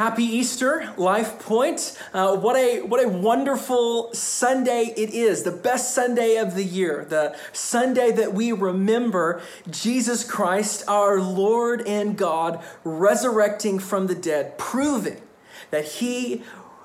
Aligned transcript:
Happy 0.00 0.24
Easter, 0.24 0.94
Life 0.96 1.38
Point. 1.40 1.94
Uh, 2.14 2.34
what, 2.34 2.56
a, 2.56 2.80
what 2.80 3.04
a 3.04 3.06
wonderful 3.06 4.14
Sunday 4.14 4.94
it 4.96 5.10
is, 5.10 5.42
the 5.42 5.50
best 5.50 5.94
Sunday 5.94 6.36
of 6.36 6.54
the 6.54 6.64
year, 6.64 7.04
the 7.06 7.36
Sunday 7.52 8.10
that 8.10 8.32
we 8.32 8.50
remember 8.50 9.42
Jesus 9.68 10.24
Christ, 10.24 10.84
our 10.88 11.20
Lord 11.20 11.86
and 11.86 12.16
God, 12.16 12.64
resurrecting 12.82 13.78
from 13.78 14.06
the 14.06 14.14
dead, 14.14 14.56
proving 14.56 15.20
that 15.70 15.84
He 15.84 16.44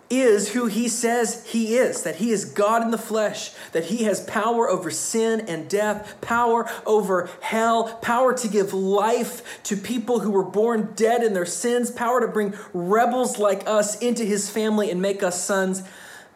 is 0.10 0.54
who 0.54 0.68
he 0.68 0.88
says 0.88 1.46
he 1.48 1.76
is 1.76 2.04
that 2.04 2.18
he 2.18 2.32
is 2.32 2.46
God 2.46 2.84
in 2.84 2.92
the 2.92 2.98
flesh, 2.98 3.52
that 3.72 3.86
he 3.86 4.04
has 4.04 4.22
power 4.22 4.70
over 4.70 4.92
sin 4.92 5.42
and 5.48 5.70
death, 5.70 6.20
power 6.22 6.70
over 6.86 7.30
hell, 7.42 7.96
power 8.02 8.34
to 8.34 8.48
give 8.48 8.74
life 8.74 9.64
to 9.64 9.76
people 9.76 10.20
who 10.20 10.32
were 10.32 10.44
born 10.44 10.94
dead 10.96 11.24
in 11.24 11.34
their 11.34 11.46
sins, 11.46 11.90
power 11.90 12.22
to 12.22 12.28
bring 12.28 12.54
rebels 12.74 13.40
like 13.40 13.68
us 13.68 13.98
into 14.00 14.24
his 14.24 14.50
family 14.50 14.92
and 14.92 15.02
make 15.02 15.24
us 15.24 15.44
sons. 15.44 15.84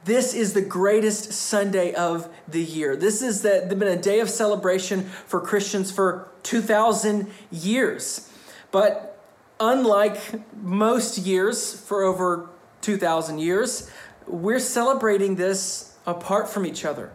This 0.06 0.34
is 0.34 0.54
the 0.54 0.62
greatest 0.62 1.34
Sunday 1.34 1.94
of 1.94 2.30
the 2.48 2.64
year. 2.64 2.96
This 2.96 3.22
has 3.22 3.42
been 3.42 3.84
a 3.84 4.02
day 4.02 4.22
of 4.22 4.30
celebration 4.30 5.04
for 5.04 5.42
Christians 5.42 5.92
for 5.92 6.30
2,000 6.44 7.28
years. 7.52 8.32
But 8.72 9.22
unlike 9.60 10.18
most 10.56 11.18
years 11.18 11.80
for 11.80 12.04
over 12.04 12.50
2,000 12.82 13.40
years, 13.40 13.90
we're 14.28 14.60
celebrating 14.60 15.36
this 15.36 15.96
apart 16.06 16.50
from 16.50 16.66
each 16.66 16.86
other. 16.86 17.12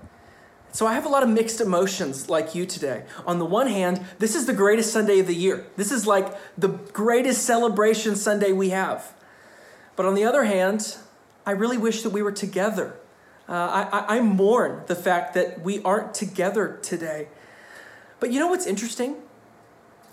So 0.73 0.89
I 0.89 0.95
have 0.95 1.07
a 1.07 1.09
lot 1.09 1.23
of 1.23 1.29
mixed 1.29 1.61
emotions 1.61 2.29
like 2.29 2.57
you 2.57 2.67
today. 2.67 3.05
On 3.27 3.39
the 3.39 3.45
one 3.45 3.69
hand, 3.69 4.05
this 4.19 4.35
is 4.35 4.47
the 4.47 4.53
greatest 4.53 4.93
Sunday 4.93 5.21
of 5.21 5.29
the 5.29 5.35
year. 5.35 5.67
This 5.77 5.93
is 5.93 6.05
like 6.05 6.37
the 6.59 6.69
greatest 6.69 7.45
celebration 7.45 8.17
Sunday 8.17 8.51
we 8.51 8.71
have. 8.71 9.15
But 9.95 10.05
on 10.05 10.17
the 10.17 10.25
other 10.25 10.43
hand, 10.43 10.97
I 11.47 11.53
really 11.53 11.79
wish 11.79 12.03
that 12.03 12.11
we 12.11 12.23
were 12.23 12.33
together. 12.33 12.97
Uh, 13.49 13.89
I, 13.93 14.17
I, 14.17 14.21
mourn 14.21 14.83
the 14.87 14.95
fact 14.95 15.35
that 15.35 15.61
we 15.61 15.83
aren't 15.83 16.15
together 16.15 16.79
today. 16.83 17.29
But 18.19 18.33
you 18.33 18.41
know 18.41 18.49
what's 18.49 18.67
interesting? 18.67 19.17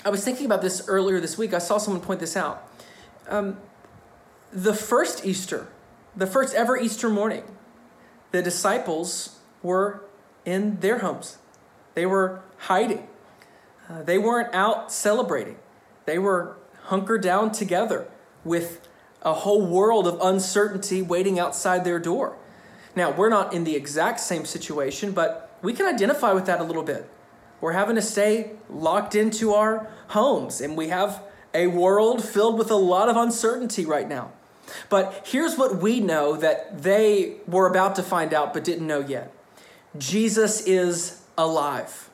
I 0.04 0.10
was 0.10 0.24
thinking 0.24 0.46
about 0.46 0.62
this 0.62 0.88
earlier 0.88 1.20
this 1.22 1.38
week. 1.38 1.54
I 1.54 1.60
saw 1.60 1.78
someone 1.78 2.04
point 2.04 2.20
this 2.20 2.36
out. 2.36 2.70
Um, 3.30 3.58
the 4.52 4.74
first 4.74 5.26
Easter, 5.26 5.68
the 6.16 6.28
first 6.28 6.54
ever 6.54 6.78
Easter 6.78 7.10
morning, 7.10 7.44
the 8.32 8.42
disciples 8.42 9.40
were 9.64 10.04
in 10.46 10.80
their 10.80 11.00
homes. 11.00 11.38
They 11.94 12.06
were 12.06 12.42
hiding. 12.58 13.08
Uh, 13.90 14.04
they 14.04 14.18
weren't 14.18 14.54
out 14.54 14.92
celebrating. 14.92 15.58
They 16.06 16.18
were 16.18 16.58
hunkered 16.84 17.22
down 17.22 17.52
together 17.52 18.08
with 18.44 18.88
a 19.22 19.34
whole 19.34 19.66
world 19.66 20.08
of 20.08 20.20
uncertainty 20.22 21.02
waiting 21.02 21.40
outside 21.40 21.84
their 21.84 22.00
door. 22.00 22.38
Now, 22.96 23.12
we're 23.12 23.30
not 23.30 23.54
in 23.54 23.64
the 23.64 23.76
exact 23.76 24.20
same 24.20 24.46
situation, 24.46 25.12
but 25.12 25.58
we 25.62 25.74
can 25.74 25.86
identify 25.86 26.34
with 26.34 26.46
that 26.48 26.60
a 26.60 26.64
little 26.64 26.84
bit. 26.84 27.10
We're 27.62 27.74
having 27.74 27.96
to 27.96 28.02
stay 28.02 28.54
locked 28.70 29.14
into 29.16 29.54
our 29.54 29.88
homes, 30.08 30.60
and 30.60 30.76
we 30.76 30.88
have 30.90 31.24
a 31.54 31.68
world 31.68 32.24
filled 32.24 32.58
with 32.58 32.72
a 32.72 32.76
lot 32.76 33.08
of 33.08 33.16
uncertainty 33.16 33.86
right 33.86 34.10
now. 34.10 34.32
But 34.90 35.24
here's 35.26 35.58
what 35.58 35.78
we 35.78 36.00
know 36.00 36.36
that 36.38 36.84
they 36.84 37.38
were 37.48 37.68
about 37.68 37.96
to 37.96 38.04
find 38.04 38.34
out 38.34 38.54
but 38.54 38.64
didn't 38.64 38.88
know 38.88 39.00
yet 39.00 39.34
Jesus 39.98 40.62
is 40.66 41.22
alive. 41.38 42.10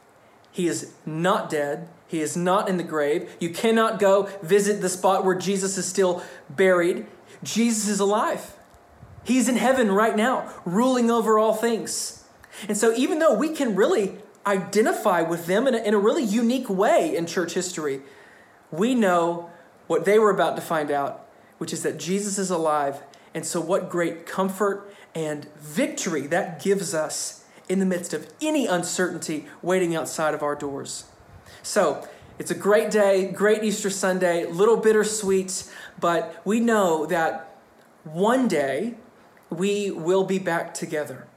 He 0.52 0.68
is 0.68 0.94
not 1.06 1.50
dead. 1.50 1.88
He 2.08 2.22
is 2.22 2.36
not 2.38 2.70
in 2.70 2.78
the 2.78 2.84
grave. 2.84 3.36
You 3.40 3.50
cannot 3.50 4.00
go 4.00 4.30
visit 4.42 4.82
the 4.82 4.90
spot 4.90 5.26
where 5.26 5.36
Jesus 5.36 5.78
is 5.78 5.86
still 5.86 6.24
buried. 6.50 7.06
Jesus 7.44 7.88
is 7.88 8.00
alive. 8.00 8.56
He's 9.24 9.50
in 9.50 9.58
heaven 9.58 9.92
right 9.92 10.16
now, 10.16 10.52
ruling 10.66 11.12
over 11.12 11.38
all 11.38 11.54
things. 11.54 12.24
And 12.68 12.78
so, 12.78 12.94
even 12.96 13.20
though 13.20 13.36
we 13.36 13.50
can 13.50 13.76
really 13.76 14.16
identify 14.48 15.22
with 15.22 15.46
them 15.46 15.68
in 15.68 15.76
a, 15.76 15.80
in 15.80 15.94
a 15.94 16.00
really 16.00 16.24
unique 16.24 16.70
way 16.70 17.16
in 17.16 17.26
church 17.26 17.54
history, 17.54 18.02
we 18.72 18.96
know 18.96 19.52
what 19.88 20.06
they 20.06 20.18
were 20.18 20.30
about 20.30 20.56
to 20.56 20.62
find 20.62 20.90
out 20.90 21.27
which 21.58 21.74
is 21.74 21.84
that 21.84 21.98
Jesus 21.98 22.38
is 22.38 22.50
alive. 22.50 23.02
And 23.34 23.46
so, 23.46 23.62
what 23.62 23.90
great 23.90 24.26
comfort 24.26 24.94
and 25.14 25.46
victory 25.56 26.28
that 26.28 26.62
gives 26.62 26.94
us 26.94 27.44
in 27.70 27.80
the 27.80 27.86
midst 27.86 28.14
of 28.14 28.32
any 28.42 28.66
uncertainty 28.66 29.46
waiting 29.62 29.96
outside 29.96 30.34
of 30.34 30.42
our 30.42 30.56
doors. 30.56 31.06
So, 31.64 32.08
it's 32.40 32.52
a 32.52 32.56
great 32.56 32.92
day, 32.92 33.32
great 33.32 33.64
Easter 33.64 33.90
Sunday, 33.90 34.46
little 34.46 34.78
bittersweet, 34.78 35.72
but 36.00 36.40
we 36.46 36.60
know 36.60 37.08
that 37.08 37.58
one 38.04 38.48
day 38.48 38.96
we 39.50 39.90
will 39.92 40.24
be 40.24 40.38
back 40.38 40.74
together. 40.74 41.28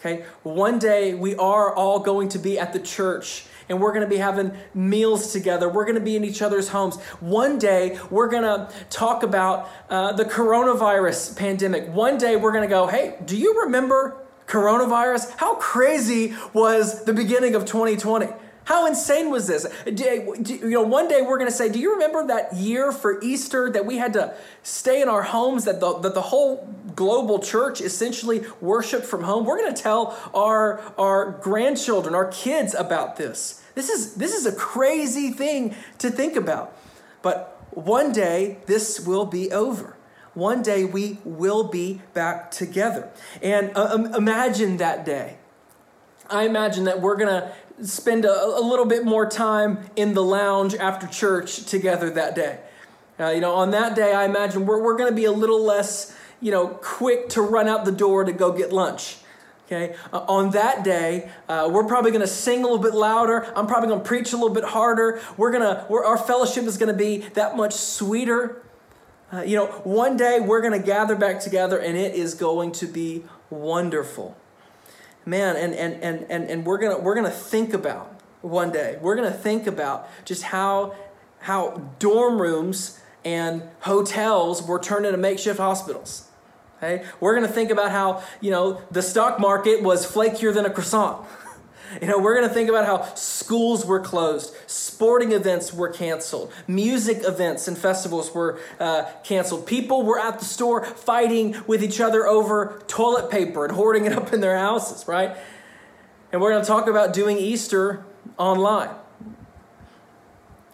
Okay? 0.00 0.24
One 0.42 0.80
day 0.80 1.14
we 1.14 1.36
are 1.36 1.72
all 1.72 2.00
going 2.00 2.28
to 2.30 2.38
be 2.38 2.58
at 2.58 2.72
the 2.72 2.80
church 2.80 3.44
and 3.72 3.80
we're 3.80 3.92
going 3.92 4.04
to 4.04 4.08
be 4.08 4.18
having 4.18 4.52
meals 4.74 5.32
together. 5.32 5.68
We're 5.68 5.86
going 5.86 5.96
to 5.96 6.04
be 6.04 6.14
in 6.14 6.24
each 6.24 6.42
other's 6.42 6.68
homes. 6.68 6.96
One 7.20 7.58
day, 7.58 7.98
we're 8.10 8.28
going 8.28 8.44
to 8.44 8.70
talk 8.90 9.22
about 9.22 9.68
uh, 9.88 10.12
the 10.12 10.24
coronavirus 10.24 11.36
pandemic. 11.36 11.88
One 11.88 12.18
day, 12.18 12.36
we're 12.36 12.52
going 12.52 12.68
to 12.68 12.70
go, 12.70 12.86
hey, 12.86 13.16
do 13.24 13.36
you 13.36 13.62
remember 13.62 14.22
coronavirus? 14.46 15.36
How 15.38 15.54
crazy 15.54 16.34
was 16.52 17.04
the 17.04 17.14
beginning 17.14 17.54
of 17.54 17.64
2020? 17.64 18.28
How 18.64 18.86
insane 18.86 19.30
was 19.30 19.48
this? 19.48 19.66
You 19.86 20.70
know, 20.70 20.82
one 20.82 21.08
day 21.08 21.20
we're 21.22 21.38
going 21.38 21.50
to 21.50 21.56
say, 21.56 21.68
Do 21.68 21.80
you 21.80 21.94
remember 21.94 22.28
that 22.28 22.54
year 22.54 22.92
for 22.92 23.20
Easter 23.20 23.70
that 23.70 23.86
we 23.86 23.96
had 23.96 24.12
to 24.12 24.36
stay 24.62 25.02
in 25.02 25.08
our 25.08 25.22
homes, 25.22 25.64
that 25.64 25.80
the, 25.80 25.98
that 25.98 26.14
the 26.14 26.22
whole 26.22 26.72
global 26.94 27.40
church 27.40 27.80
essentially 27.80 28.44
worshiped 28.60 29.04
from 29.04 29.24
home? 29.24 29.46
We're 29.46 29.58
going 29.58 29.74
to 29.74 29.82
tell 29.82 30.16
our, 30.32 30.80
our 30.96 31.32
grandchildren, 31.42 32.14
our 32.14 32.28
kids 32.28 32.74
about 32.74 33.16
this. 33.16 33.61
This 33.74 33.88
is, 33.88 34.14
this 34.14 34.34
is 34.34 34.46
a 34.46 34.52
crazy 34.54 35.30
thing 35.30 35.74
to 35.98 36.10
think 36.10 36.36
about. 36.36 36.76
But 37.22 37.60
one 37.70 38.12
day 38.12 38.58
this 38.66 39.00
will 39.00 39.24
be 39.24 39.50
over. 39.50 39.96
One 40.34 40.62
day 40.62 40.84
we 40.84 41.18
will 41.24 41.64
be 41.64 42.00
back 42.14 42.50
together. 42.50 43.10
And 43.42 43.72
uh, 43.76 44.12
imagine 44.16 44.78
that 44.78 45.04
day. 45.04 45.36
I 46.30 46.44
imagine 46.44 46.84
that 46.84 47.00
we're 47.00 47.16
going 47.16 47.42
to 47.42 47.86
spend 47.86 48.24
a, 48.24 48.44
a, 48.44 48.62
little 48.62 48.86
bit 48.86 49.04
more 49.04 49.28
time 49.28 49.80
in 49.96 50.14
the 50.14 50.22
lounge 50.22 50.74
after 50.74 51.06
church 51.06 51.64
together 51.64 52.08
that 52.10 52.34
day. 52.34 52.60
Uh, 53.20 53.30
you 53.30 53.40
know, 53.40 53.54
on 53.54 53.70
that 53.72 53.94
day, 53.94 54.14
I 54.14 54.24
imagine 54.24 54.64
we're, 54.64 54.82
we're 54.82 54.96
going 54.96 55.10
to 55.10 55.16
be 55.16 55.26
a 55.26 55.32
little 55.32 55.62
less, 55.62 56.16
you 56.40 56.50
know, 56.50 56.68
quick 56.68 57.28
to 57.30 57.42
run 57.42 57.68
out 57.68 57.84
the 57.84 57.92
door 57.92 58.24
to 58.24 58.32
go 58.32 58.52
get 58.52 58.72
lunch. 58.72 59.16
Okay, 59.72 59.96
uh, 60.12 60.18
on 60.28 60.50
that 60.50 60.84
day, 60.84 61.30
uh, 61.48 61.66
we're 61.72 61.86
probably 61.86 62.10
going 62.10 62.20
to 62.20 62.26
sing 62.26 62.58
a 62.58 62.62
little 62.62 62.76
bit 62.76 62.92
louder. 62.92 63.50
I'm 63.56 63.66
probably 63.66 63.88
going 63.88 64.00
to 64.00 64.06
preach 64.06 64.34
a 64.34 64.36
little 64.36 64.54
bit 64.54 64.64
harder. 64.64 65.22
We're 65.38 65.50
gonna, 65.50 65.86
we're, 65.88 66.04
our 66.04 66.18
fellowship 66.18 66.64
is 66.64 66.76
going 66.76 66.92
to 66.92 66.98
be 66.98 67.18
that 67.34 67.56
much 67.56 67.72
sweeter. 67.72 68.62
Uh, 69.32 69.40
you 69.40 69.56
know, 69.56 69.66
one 69.84 70.18
day 70.18 70.40
we're 70.40 70.60
going 70.60 70.78
to 70.78 70.86
gather 70.86 71.16
back 71.16 71.40
together, 71.40 71.78
and 71.78 71.96
it 71.96 72.14
is 72.14 72.34
going 72.34 72.72
to 72.72 72.86
be 72.86 73.24
wonderful 73.48 74.36
man 75.24 75.56
and 75.56 75.74
and 75.74 76.02
and 76.02 76.26
and, 76.30 76.50
and 76.50 76.66
we're 76.66 76.78
gonna 76.78 76.98
we're 76.98 77.14
gonna 77.14 77.30
think 77.30 77.72
about 77.72 78.20
one 78.40 78.72
day 78.72 78.98
we're 79.00 79.14
gonna 79.14 79.30
think 79.30 79.68
about 79.68 80.08
just 80.24 80.42
how 80.42 80.94
how 81.38 81.90
dorm 81.98 82.40
rooms 82.40 82.98
and 83.24 83.62
hotels 83.80 84.66
were 84.66 84.80
turned 84.80 85.06
into 85.06 85.18
makeshift 85.18 85.58
hospitals 85.58 86.28
we're 87.20 87.34
gonna 87.34 87.48
think 87.48 87.70
about 87.70 87.90
how 87.90 88.22
you 88.40 88.50
know 88.50 88.82
the 88.90 89.02
stock 89.02 89.38
market 89.38 89.82
was 89.82 90.04
flakier 90.04 90.52
than 90.52 90.66
a 90.66 90.70
croissant 90.70 91.26
You 92.00 92.08
know, 92.08 92.18
we're 92.18 92.34
going 92.34 92.48
to 92.48 92.54
think 92.54 92.70
about 92.70 92.86
how 92.86 93.14
schools 93.14 93.84
were 93.84 94.00
closed, 94.00 94.54
sporting 94.66 95.32
events 95.32 95.74
were 95.74 95.90
canceled, 95.90 96.50
music 96.66 97.22
events 97.24 97.68
and 97.68 97.76
festivals 97.76 98.34
were 98.34 98.58
uh, 98.80 99.04
canceled. 99.24 99.66
People 99.66 100.02
were 100.02 100.18
at 100.18 100.38
the 100.38 100.44
store 100.44 100.84
fighting 100.84 101.56
with 101.66 101.82
each 101.82 102.00
other 102.00 102.26
over 102.26 102.82
toilet 102.86 103.30
paper 103.30 103.66
and 103.66 103.74
hoarding 103.74 104.06
it 104.06 104.12
up 104.12 104.32
in 104.32 104.40
their 104.40 104.56
houses, 104.56 105.06
right? 105.06 105.36
And 106.32 106.40
we're 106.40 106.52
going 106.52 106.62
to 106.62 106.68
talk 106.68 106.86
about 106.88 107.12
doing 107.12 107.36
Easter 107.36 108.06
online. 108.38 108.88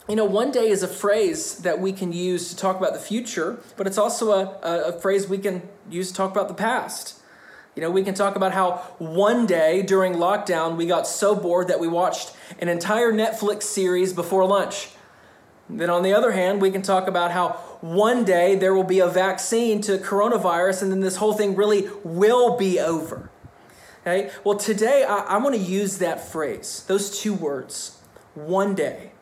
You 0.09 0.17
know, 0.17 0.25
one 0.25 0.51
day 0.51 0.71
is 0.71 0.83
a 0.83 0.89
phrase 0.89 1.57
that 1.59 1.81
we 1.81 1.93
can 1.93 2.15
use 2.15 2.49
to 2.49 2.57
talk 2.57 2.79
about 2.79 2.95
the 2.95 2.99
future, 2.99 3.59
but 3.77 3.87
it's 3.87 3.99
also 3.99 4.31
a, 4.31 4.59
a, 4.63 4.83
a 4.89 4.93
phrase 5.01 5.29
we 5.29 5.37
can 5.37 5.69
use 5.91 6.09
to 6.09 6.15
talk 6.15 6.31
about 6.31 6.49
the 6.49 6.55
past. 6.55 7.21
You 7.77 7.83
know, 7.83 7.91
we 7.91 8.03
can 8.03 8.15
talk 8.15 8.35
about 8.35 8.53
how 8.53 8.79
one 8.97 9.45
day 9.45 9.83
during 9.83 10.15
lockdown 10.15 10.77
we 10.79 10.87
got 10.87 11.07
so 11.07 11.37
bored 11.37 11.69
that 11.69 11.79
we 11.79 11.89
watched 11.89 12.33
an 12.59 12.71
entire 12.71 13.13
Netflix 13.13 13.65
series 13.65 14.15
before 14.15 14.47
lunch. 14.47 14.89
Then, 15.69 15.91
on 15.91 16.03
the 16.03 16.15
other 16.15 16.33
hand, 16.33 16.63
we 16.63 16.71
can 16.71 16.81
talk 16.81 17.07
about 17.07 17.31
how 17.31 17.51
one 17.83 18.25
day 18.25 18.55
there 18.55 18.75
will 18.75 18.85
be 18.85 19.01
a 19.01 19.09
vaccine 19.09 19.83
to 19.83 19.99
coronavirus 19.99 20.81
and 20.81 20.91
then 20.91 21.01
this 21.01 21.17
whole 21.17 21.35
thing 21.35 21.55
really 21.55 21.87
will 22.03 22.57
be 22.57 22.81
over. 22.81 23.31
Okay? 24.01 24.31
Well, 24.43 24.57
today 24.57 25.05
I, 25.05 25.19
I 25.19 25.37
want 25.37 25.55
to 25.55 25.61
use 25.61 25.99
that 25.99 26.27
phrase, 26.27 26.85
those 26.89 27.21
two 27.21 27.35
words, 27.35 28.01
one 28.35 28.75
day. 28.75 29.13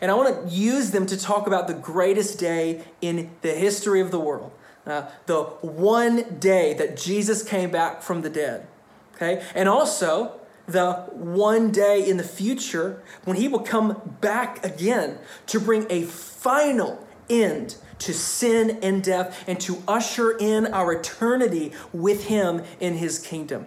And 0.00 0.10
I 0.10 0.14
want 0.14 0.48
to 0.48 0.54
use 0.54 0.90
them 0.90 1.06
to 1.06 1.16
talk 1.16 1.46
about 1.46 1.68
the 1.68 1.74
greatest 1.74 2.38
day 2.38 2.84
in 3.00 3.30
the 3.42 3.52
history 3.52 4.00
of 4.00 4.10
the 4.10 4.20
world 4.20 4.52
uh, 4.86 5.06
the 5.26 5.42
one 5.42 6.38
day 6.38 6.74
that 6.74 6.96
Jesus 6.96 7.42
came 7.42 7.70
back 7.70 8.02
from 8.02 8.22
the 8.22 8.30
dead. 8.30 8.66
Okay? 9.14 9.44
And 9.54 9.68
also 9.68 10.40
the 10.66 10.92
one 11.12 11.70
day 11.70 12.08
in 12.08 12.16
the 12.16 12.24
future 12.24 13.02
when 13.24 13.36
he 13.36 13.48
will 13.48 13.60
come 13.60 14.16
back 14.20 14.64
again 14.64 15.18
to 15.46 15.60
bring 15.60 15.86
a 15.90 16.02
final 16.02 17.06
end 17.28 17.76
to 17.98 18.12
sin 18.12 18.78
and 18.82 19.02
death 19.02 19.44
and 19.46 19.60
to 19.60 19.82
usher 19.86 20.36
in 20.36 20.66
our 20.66 20.92
eternity 20.92 21.72
with 21.92 22.24
him 22.24 22.62
in 22.80 22.94
his 22.94 23.18
kingdom. 23.18 23.66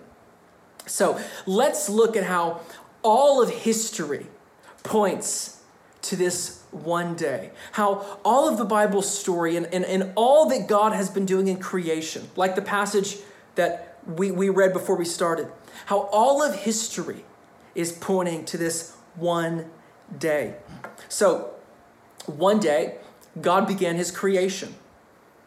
So 0.86 1.20
let's 1.46 1.90
look 1.90 2.18
at 2.18 2.26
how 2.26 2.62
all 3.02 3.42
of 3.42 3.50
history 3.50 4.28
points 4.84 5.55
to 6.10 6.16
this 6.16 6.64
one 6.72 7.16
day. 7.16 7.52
How 7.74 8.20
all 8.24 8.48
of 8.48 8.58
the 8.58 8.66
Bible 8.66 9.02
story 9.02 9.56
and, 9.56 9.66
and, 9.68 9.86
and 9.86 10.12
all 10.16 10.50
that 10.50 10.68
God 10.68 10.94
has 10.94 11.10
been 11.10 11.26
doing 11.26 11.48
in 11.48 11.58
creation, 11.60 12.30
like 12.36 12.56
the 12.56 12.62
passage 12.62 13.18
that 13.56 14.00
we, 14.06 14.32
we 14.32 14.50
read 14.50 14.74
before 14.74 14.96
we 14.96 15.06
started, 15.06 15.48
how 15.88 16.02
all 16.12 16.44
of 16.44 16.56
history 16.56 17.26
is 17.74 17.92
pointing 17.92 18.46
to 18.46 18.58
this 18.58 18.96
one 19.16 19.70
day. 20.18 20.56
So, 21.10 21.52
one 22.26 22.60
day, 22.60 22.98
God 23.42 23.68
began 23.68 23.96
his 23.96 24.12
creation. 24.12 24.76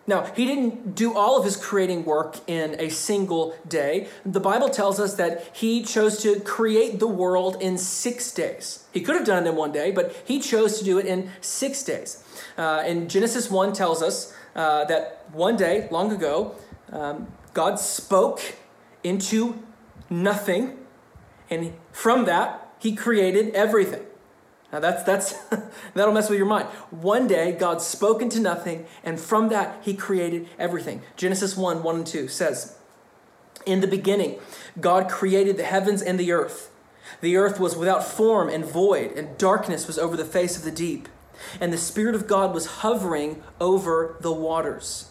Now, 0.09 0.25
he 0.35 0.47
didn't 0.47 0.95
do 0.95 1.15
all 1.15 1.37
of 1.37 1.45
his 1.45 1.55
creating 1.55 2.07
work 2.07 2.37
in 2.47 2.77
a 2.81 2.89
single 2.89 3.55
day. 3.69 4.09
The 4.25 4.41
Bible 4.41 4.71
tells 4.71 4.99
us 4.99 5.15
that 5.17 5.55
he 5.55 5.83
chose 5.83 6.23
to 6.23 6.41
create 6.41 6.99
the 6.99 7.07
world 7.07 7.59
in 7.61 7.77
six 7.77 8.33
days. 8.33 8.85
He 8.95 9.03
could 9.03 9.17
have 9.17 9.27
done 9.27 9.47
it 9.47 9.51
in 9.51 9.55
one 9.55 9.71
day, 9.71 9.91
but 9.91 10.17
he 10.25 10.41
chose 10.41 10.79
to 10.79 10.85
do 10.85 10.97
it 10.99 11.05
in 11.05 11.31
six 11.43 11.83
days. 11.83 12.25
Uh, 12.57 12.83
and 12.87 13.11
Genesis 13.11 13.51
1 13.51 13.75
tells 13.75 14.03
us 14.03 14.33
uh, 14.57 14.87
that 14.87 15.27
one 15.31 15.59
day, 15.59 15.89
long 15.91 16.11
ago, 16.11 16.55
um, 16.91 17.27
God 17.53 17.79
spoke 17.79 18.41
into 19.05 19.63
nothing, 20.09 20.79
and 21.51 21.75
from 21.93 22.25
that, 22.25 22.75
he 22.79 22.97
created 22.97 23.55
everything. 23.55 24.08
Now 24.73 24.81
that's 24.81 25.03
that's 25.03 25.33
that'll 25.95 26.13
mess 26.13 26.29
with 26.29 26.39
your 26.39 26.47
mind. 26.47 26.69
One 26.91 27.27
day 27.27 27.53
God 27.53 27.81
spoke 27.81 28.21
into 28.21 28.41
nothing, 28.41 28.87
and 29.03 29.19
from 29.19 29.49
that 29.49 29.79
he 29.83 29.95
created 29.95 30.49
everything. 30.59 31.03
Genesis 31.17 31.57
1, 31.57 31.83
1 31.83 31.97
and 31.97 32.07
2 32.07 32.29
says, 32.29 32.77
In 33.65 33.81
the 33.81 33.87
beginning, 33.87 34.39
God 34.81 35.09
created 35.09 35.57
the 35.57 35.65
heavens 35.65 36.03
and 36.03 36.19
the 36.19 36.33
earth. 36.33 36.71
The 37.21 37.37
earth 37.37 37.59
was 37.59 37.77
without 37.77 38.05
form 38.05 38.49
and 38.49 38.65
void, 38.65 39.13
and 39.13 39.39
darkness 39.39 39.87
was 39.87 39.99
over 39.99 40.17
the 40.17 40.25
face 40.25 40.57
of 40.57 40.65
the 40.65 40.71
deep. 40.71 41.09
And 41.61 41.73
the 41.73 41.79
Spirit 41.79 42.15
of 42.15 42.27
God 42.27 42.53
was 42.53 42.67
hovering 42.67 43.43
over 43.61 44.17
the 44.21 44.33
waters. 44.33 45.11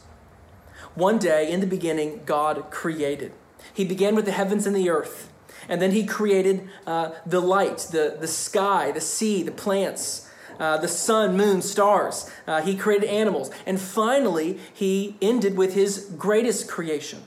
One 0.94 1.18
day, 1.18 1.50
in 1.52 1.60
the 1.60 1.68
beginning, 1.68 2.22
God 2.26 2.70
created. 2.70 3.32
He 3.74 3.86
began 3.86 4.16
with 4.16 4.26
the 4.26 4.32
heavens 4.32 4.66
and 4.66 4.76
the 4.76 4.90
earth. 4.90 5.32
And 5.70 5.82
then 5.82 5.92
he 5.92 6.06
created 6.06 6.68
uh, 6.86 7.12
the 7.26 7.42
light, 7.42 7.90
the, 7.92 8.18
the 8.20 8.28
sky, 8.28 8.92
the 8.92 9.02
sea, 9.02 9.44
the 9.44 9.52
plants, 9.52 10.30
uh, 10.60 10.78
the 10.78 10.88
sun, 10.88 11.38
moon, 11.38 11.62
stars. 11.62 12.30
Uh, 12.48 12.62
he 12.62 12.76
created 12.76 13.10
animals. 13.10 13.52
And 13.66 13.80
finally, 13.80 14.60
he 14.74 15.18
ended 15.22 15.58
with 15.58 15.74
his 15.74 16.06
greatest 16.18 16.68
creation. 16.68 17.24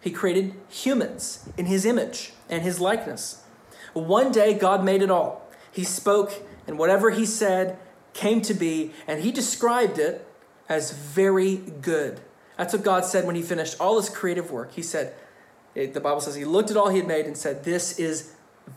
He 0.00 0.10
created 0.10 0.54
humans 0.68 1.48
in 1.56 1.66
his 1.66 1.86
image 1.86 2.32
and 2.50 2.62
his 2.62 2.80
likeness. 2.80 3.42
One 3.94 4.32
day, 4.32 4.54
God 4.54 4.84
made 4.84 5.02
it 5.02 5.10
all. 5.10 5.48
He 5.72 5.84
spoke, 5.84 6.42
and 6.66 6.78
whatever 6.78 7.10
he 7.10 7.24
said 7.24 7.78
came 8.12 8.42
to 8.42 8.54
be, 8.54 8.92
and 9.06 9.22
he 9.22 9.32
described 9.32 9.98
it 9.98 10.26
as 10.68 10.92
very 10.92 11.56
good. 11.56 12.20
That's 12.56 12.72
what 12.72 12.84
God 12.84 13.04
said 13.04 13.26
when 13.26 13.34
he 13.34 13.42
finished 13.42 13.76
all 13.80 13.96
his 13.96 14.08
creative 14.08 14.50
work. 14.50 14.72
He 14.72 14.82
said, 14.82 15.14
it, 15.74 15.94
the 15.94 16.00
Bible 16.00 16.20
says 16.20 16.34
he 16.34 16.44
looked 16.44 16.70
at 16.70 16.76
all 16.76 16.88
he 16.88 16.98
had 16.98 17.08
made 17.08 17.26
and 17.26 17.36
said, 17.36 17.64
This 17.64 17.98
is 17.98 18.32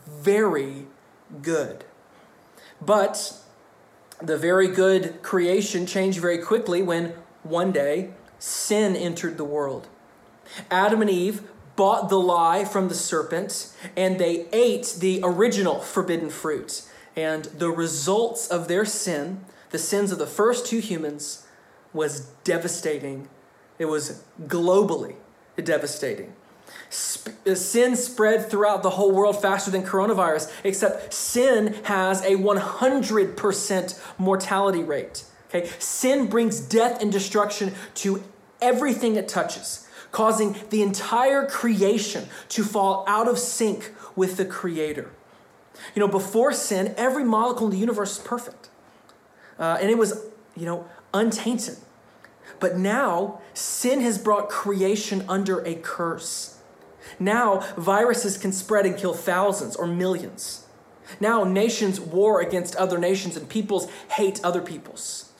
very 0.06 0.86
good. 1.42 1.84
But 2.80 3.34
the 4.20 4.36
very 4.36 4.68
good 4.68 5.22
creation 5.22 5.86
changed 5.86 6.18
very 6.18 6.38
quickly 6.38 6.82
when 6.82 7.14
one 7.42 7.72
day 7.72 8.10
sin 8.38 8.96
entered 8.96 9.36
the 9.36 9.44
world. 9.44 9.88
Adam 10.70 11.00
and 11.00 11.10
Eve 11.10 11.42
bought 11.76 12.08
the 12.08 12.18
lie 12.18 12.64
from 12.64 12.88
the 12.88 12.94
serpent 12.94 13.72
and 13.96 14.18
they 14.18 14.46
ate 14.52 14.96
the 14.98 15.20
original 15.22 15.80
forbidden 15.80 16.30
fruit. 16.30 16.82
And 17.14 17.44
the 17.44 17.70
results 17.70 18.48
of 18.48 18.68
their 18.68 18.84
sin, 18.84 19.44
the 19.70 19.78
sins 19.78 20.12
of 20.12 20.18
the 20.18 20.26
first 20.26 20.66
two 20.66 20.80
humans, 20.80 21.46
was 21.92 22.20
devastating. 22.44 23.28
It 23.78 23.86
was 23.86 24.24
globally 24.46 25.16
devastating. 25.62 26.34
Uh, 27.46 27.54
sin 27.54 27.96
spread 27.96 28.50
throughout 28.50 28.82
the 28.82 28.90
whole 28.90 29.10
world 29.10 29.40
faster 29.40 29.70
than 29.70 29.82
coronavirus, 29.82 30.50
except 30.64 31.12
sin 31.12 31.74
has 31.84 32.22
a 32.22 32.32
100% 32.32 34.00
mortality 34.18 34.82
rate. 34.82 35.24
Okay? 35.48 35.68
Sin 35.78 36.26
brings 36.26 36.60
death 36.60 37.02
and 37.02 37.12
destruction 37.12 37.74
to 37.94 38.22
everything 38.60 39.16
it 39.16 39.28
touches, 39.28 39.86
causing 40.12 40.56
the 40.70 40.82
entire 40.82 41.46
creation 41.46 42.28
to 42.50 42.64
fall 42.64 43.04
out 43.06 43.28
of 43.28 43.38
sync 43.38 43.92
with 44.16 44.36
the 44.36 44.44
Creator. 44.44 45.10
You 45.94 46.00
know, 46.00 46.08
before 46.08 46.52
sin, 46.52 46.94
every 46.96 47.24
molecule 47.24 47.66
in 47.66 47.72
the 47.72 47.78
universe 47.78 48.18
is 48.18 48.24
perfect. 48.24 48.68
Uh, 49.58 49.78
and 49.80 49.90
it 49.90 49.98
was, 49.98 50.26
you 50.56 50.66
know, 50.66 50.86
untainted. 51.14 51.76
But 52.60 52.76
now, 52.76 53.40
sin 53.54 54.00
has 54.00 54.18
brought 54.18 54.48
creation 54.48 55.24
under 55.28 55.60
a 55.60 55.74
curse. 55.74 56.57
Now, 57.18 57.60
viruses 57.76 58.38
can 58.38 58.52
spread 58.52 58.86
and 58.86 58.96
kill 58.96 59.14
thousands 59.14 59.76
or 59.76 59.86
millions. 59.86 60.66
Now, 61.20 61.44
nations 61.44 62.00
war 62.00 62.40
against 62.40 62.76
other 62.76 62.98
nations 62.98 63.36
and 63.36 63.48
peoples 63.48 63.90
hate 64.12 64.40
other 64.44 64.60
peoples. 64.60 65.32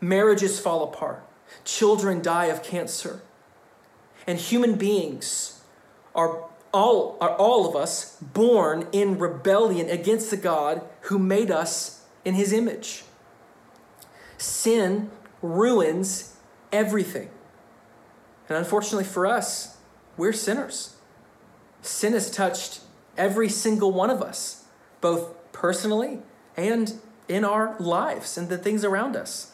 Marriages 0.00 0.60
fall 0.60 0.84
apart. 0.84 1.24
Children 1.64 2.22
die 2.22 2.46
of 2.46 2.62
cancer. 2.62 3.22
And 4.26 4.38
human 4.38 4.76
beings 4.76 5.62
are 6.14 6.44
all, 6.72 7.16
are 7.20 7.34
all 7.36 7.66
of 7.66 7.74
us 7.74 8.16
born 8.20 8.86
in 8.92 9.18
rebellion 9.18 9.88
against 9.88 10.30
the 10.30 10.36
God 10.36 10.82
who 11.02 11.18
made 11.18 11.50
us 11.50 12.04
in 12.24 12.34
his 12.34 12.52
image. 12.52 13.04
Sin 14.36 15.10
ruins 15.40 16.36
everything. 16.70 17.30
And 18.48 18.58
unfortunately 18.58 19.04
for 19.04 19.26
us, 19.26 19.76
we're 20.16 20.32
sinners. 20.32 20.97
Sin 21.82 22.12
has 22.12 22.30
touched 22.30 22.80
every 23.16 23.48
single 23.48 23.92
one 23.92 24.10
of 24.10 24.22
us, 24.22 24.64
both 25.00 25.34
personally 25.52 26.20
and 26.56 27.00
in 27.28 27.44
our 27.44 27.76
lives 27.78 28.38
and 28.38 28.48
the 28.48 28.58
things 28.58 28.84
around 28.84 29.16
us. 29.16 29.52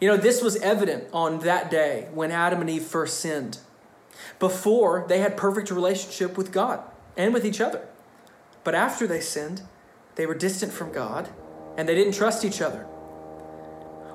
You 0.00 0.08
know, 0.08 0.16
this 0.16 0.42
was 0.42 0.56
evident 0.56 1.04
on 1.12 1.40
that 1.40 1.70
day 1.70 2.08
when 2.12 2.32
Adam 2.32 2.60
and 2.60 2.68
Eve 2.68 2.82
first 2.82 3.20
sinned. 3.20 3.58
Before, 4.38 5.04
they 5.08 5.18
had 5.18 5.36
perfect 5.36 5.70
relationship 5.70 6.36
with 6.36 6.52
God 6.52 6.82
and 7.16 7.32
with 7.32 7.44
each 7.44 7.60
other. 7.60 7.86
But 8.64 8.74
after 8.74 9.06
they 9.06 9.20
sinned, 9.20 9.62
they 10.14 10.26
were 10.26 10.34
distant 10.34 10.72
from 10.72 10.92
God 10.92 11.28
and 11.76 11.88
they 11.88 11.94
didn't 11.94 12.14
trust 12.14 12.44
each 12.44 12.60
other. 12.60 12.86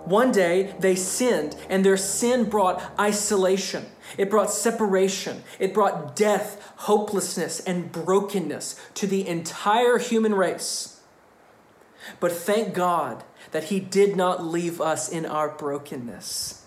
One 0.08 0.32
day 0.32 0.74
they 0.80 0.96
sinned, 0.96 1.58
and 1.70 1.84
their 1.84 1.98
sin 1.98 2.46
brought 2.46 2.82
isolation. 2.98 3.88
It 4.18 4.30
brought 4.30 4.52
separation. 4.52 5.44
It 5.60 5.74
brought 5.74 6.16
death, 6.16 6.72
hopelessness, 6.78 7.60
and 7.60 7.92
brokenness 7.92 8.80
to 8.94 9.06
the 9.06 9.28
entire 9.28 9.98
human 9.98 10.34
race. 10.34 11.02
But 12.22 12.32
thank 12.32 12.74
God 12.74 13.26
that 13.52 13.66
He 13.66 13.82
did 13.82 14.16
not 14.16 14.46
leave 14.46 14.80
us 14.80 15.10
in 15.10 15.26
our 15.26 15.50
brokenness. 15.50 16.66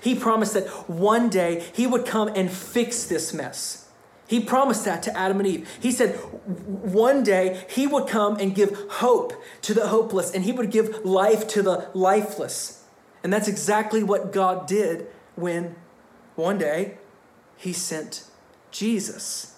He 0.00 0.14
promised 0.14 0.54
that 0.54 0.68
one 0.88 1.28
day 1.28 1.66
He 1.74 1.86
would 1.86 2.06
come 2.06 2.28
and 2.28 2.50
fix 2.50 3.04
this 3.04 3.34
mess. 3.34 3.87
He 4.28 4.40
promised 4.40 4.84
that 4.84 5.02
to 5.04 5.16
Adam 5.16 5.40
and 5.40 5.48
Eve. 5.48 5.68
He 5.80 5.90
said 5.90 6.16
one 6.16 7.24
day 7.24 7.64
he 7.70 7.86
would 7.86 8.06
come 8.06 8.36
and 8.38 8.54
give 8.54 8.78
hope 8.90 9.32
to 9.62 9.72
the 9.72 9.88
hopeless 9.88 10.32
and 10.32 10.44
he 10.44 10.52
would 10.52 10.70
give 10.70 11.02
life 11.04 11.48
to 11.48 11.62
the 11.62 11.88
lifeless. 11.94 12.84
And 13.24 13.32
that's 13.32 13.48
exactly 13.48 14.02
what 14.02 14.30
God 14.30 14.66
did 14.66 15.06
when 15.34 15.76
one 16.36 16.58
day 16.58 16.98
he 17.56 17.72
sent 17.72 18.24
Jesus. 18.70 19.54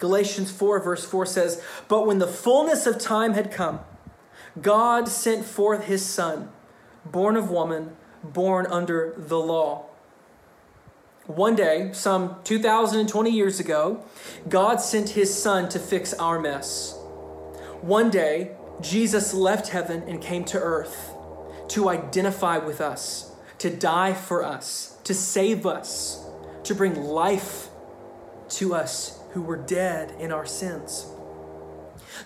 Galatians 0.00 0.50
4, 0.50 0.80
verse 0.80 1.04
4 1.04 1.24
says, 1.24 1.62
But 1.86 2.04
when 2.04 2.18
the 2.18 2.26
fullness 2.26 2.88
of 2.88 2.98
time 2.98 3.34
had 3.34 3.52
come, 3.52 3.80
God 4.60 5.06
sent 5.06 5.44
forth 5.44 5.84
his 5.84 6.04
Son, 6.04 6.50
born 7.06 7.36
of 7.36 7.52
woman, 7.52 7.96
born 8.24 8.66
under 8.66 9.14
the 9.16 9.38
law 9.38 9.86
one 11.26 11.54
day, 11.54 11.90
some 11.92 12.36
2,020 12.44 13.30
years 13.30 13.60
ago, 13.60 14.04
God 14.48 14.80
sent 14.80 15.10
his 15.10 15.32
son 15.32 15.68
to 15.68 15.78
fix 15.78 16.12
our 16.14 16.40
mess. 16.40 16.98
One 17.80 18.10
day, 18.10 18.52
Jesus 18.80 19.32
left 19.32 19.68
heaven 19.68 20.02
and 20.08 20.20
came 20.20 20.44
to 20.46 20.58
earth 20.58 21.14
to 21.68 21.88
identify 21.88 22.58
with 22.58 22.80
us, 22.80 23.32
to 23.58 23.70
die 23.70 24.14
for 24.14 24.44
us, 24.44 24.98
to 25.04 25.14
save 25.14 25.64
us, 25.64 26.26
to 26.64 26.74
bring 26.74 27.00
life 27.00 27.68
to 28.50 28.74
us 28.74 29.20
who 29.30 29.42
were 29.42 29.56
dead 29.56 30.12
in 30.18 30.32
our 30.32 30.44
sins. 30.44 31.06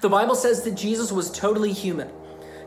The 0.00 0.08
Bible 0.08 0.34
says 0.34 0.62
that 0.62 0.74
Jesus 0.74 1.12
was 1.12 1.30
totally 1.30 1.72
human. 1.72 2.10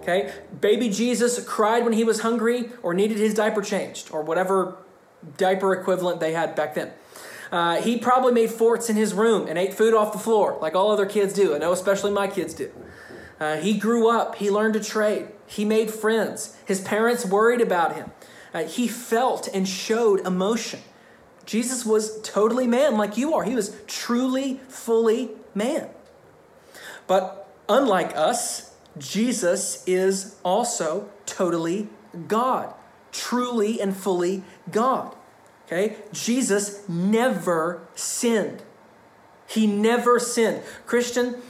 Okay? 0.02 0.32
Baby 0.62 0.90
Jesus 0.90 1.44
cried 1.44 1.84
when 1.84 1.94
he 1.94 2.04
was 2.04 2.22
hungry 2.22 2.70
or 2.82 2.94
needed 2.94 3.18
his 3.18 3.34
diaper 3.34 3.62
changed 3.62 4.10
or 4.12 4.22
whatever 4.22 4.78
diaper 5.38 5.74
equivalent 5.74 6.20
they 6.20 6.34
had 6.34 6.56
back 6.56 6.76
then. 6.76 6.92
Uh, 7.52 7.82
he 7.82 7.98
probably 7.98 8.32
made 8.32 8.52
forts 8.52 8.90
in 8.90 8.96
his 8.96 9.14
room 9.14 9.48
and 9.48 9.58
ate 9.58 9.74
food 9.74 9.94
off 9.94 10.14
the 10.14 10.20
floor 10.20 10.58
like 10.62 10.76
all 10.76 10.92
other 10.92 11.06
kids 11.06 11.34
do. 11.34 11.56
I 11.56 11.58
know, 11.58 11.72
especially 11.72 12.12
my 12.12 12.28
kids 12.28 12.54
do. 12.54 12.72
Uh, 13.40 13.58
he 13.58 13.78
grew 13.78 14.10
up, 14.10 14.36
he 14.36 14.52
learned 14.52 14.74
to 14.76 14.80
trade, 14.80 15.28
he 15.48 15.66
made 15.66 15.90
friends. 15.92 16.56
His 16.66 16.82
parents 16.82 17.26
worried 17.26 17.62
about 17.62 17.96
him. 17.96 18.12
Uh, 18.54 18.64
he 18.64 18.88
felt 18.88 19.48
and 19.54 19.68
showed 19.68 20.26
emotion. 20.26 20.82
Jesus 21.46 21.86
was 21.86 22.22
totally 22.22 22.68
man 22.68 22.98
like 22.98 23.18
you 23.18 23.34
are. 23.34 23.44
He 23.44 23.56
was 23.56 23.76
truly, 23.88 24.60
fully 24.68 25.32
man. 25.56 25.90
But 27.08 27.50
unlike 27.68 28.16
us, 28.16 28.76
Jesus 28.98 29.84
is 29.88 30.36
also 30.44 31.10
totally 31.26 31.88
God, 32.28 32.74
truly 33.12 33.80
and 33.82 33.96
fully 33.96 34.44
God. 34.72 35.16
Okay? 35.66 35.98
Jesus 36.12 36.88
never 36.88 37.82
sinned. 37.96 38.64
He 39.48 39.68
never 39.68 40.20
sinned. 40.20 40.62
Christian, 40.86 41.42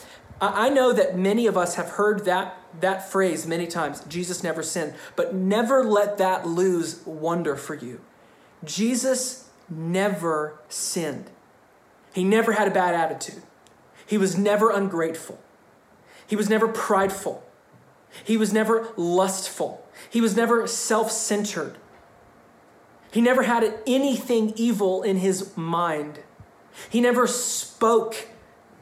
I 0.42 0.70
know 0.70 0.94
that 0.94 1.18
many 1.18 1.48
of 1.48 1.58
us 1.58 1.75
have 1.75 1.89
heard 1.89 2.25
that, 2.25 2.58
that 2.80 3.10
phrase 3.12 3.46
many 3.46 3.68
times 3.68 4.01
Jesus 4.06 4.44
never 4.44 4.63
sinned, 4.63 4.94
but 5.16 5.34
never 5.34 5.84
let 5.84 6.18
that 6.18 6.48
lose 6.48 7.06
wonder 7.06 7.56
for 7.56 7.75
you. 7.75 8.00
Jesus 8.63 9.50
never 9.70 10.60
sinned. 10.70 11.30
He 12.13 12.24
never 12.24 12.54
had 12.54 12.68
a 12.68 12.72
bad 12.72 12.96
attitude. 12.96 13.44
He 14.06 14.18
was 14.18 14.38
never 14.38 14.72
ungrateful. 14.72 15.39
He 16.25 16.36
was 16.36 16.50
never 16.50 16.68
prideful. 16.68 17.44
He 18.24 18.38
was 18.38 18.51
never 18.54 18.89
lustful. 18.96 19.86
He 20.10 20.22
was 20.22 20.36
never 20.36 20.68
self 20.68 21.12
centered. 21.12 21.75
He 23.12 23.22
never 23.22 23.44
had 23.44 23.79
anything 23.88 24.53
evil 24.56 25.01
in 25.01 25.18
his 25.18 25.56
mind. 25.58 26.20
He 26.89 27.01
never 27.01 27.27
spoke 27.27 28.27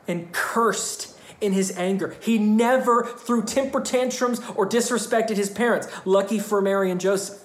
and 0.07 0.31
cursed 0.33 1.17
in 1.39 1.53
his 1.53 1.75
anger. 1.77 2.15
He 2.21 2.38
never 2.38 3.03
threw 3.05 3.43
temper 3.43 3.81
tantrums 3.81 4.41
or 4.55 4.67
disrespected 4.67 5.38
his 5.38 5.50
parents. 5.50 5.88
Lucky 6.05 6.39
for 6.39 6.62
Mary 6.62 6.91
and 6.91 7.00
Joseph. 7.00 7.43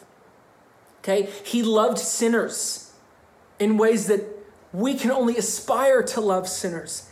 Okay? 1.00 1.29
He 1.45 1.62
loved 1.62 1.99
sinners 1.99 2.93
in 3.59 3.76
ways 3.76 4.07
that 4.07 4.25
we 4.73 4.95
can 4.95 5.11
only 5.11 5.37
aspire 5.37 6.02
to 6.02 6.21
love 6.21 6.49
sinners. 6.49 7.09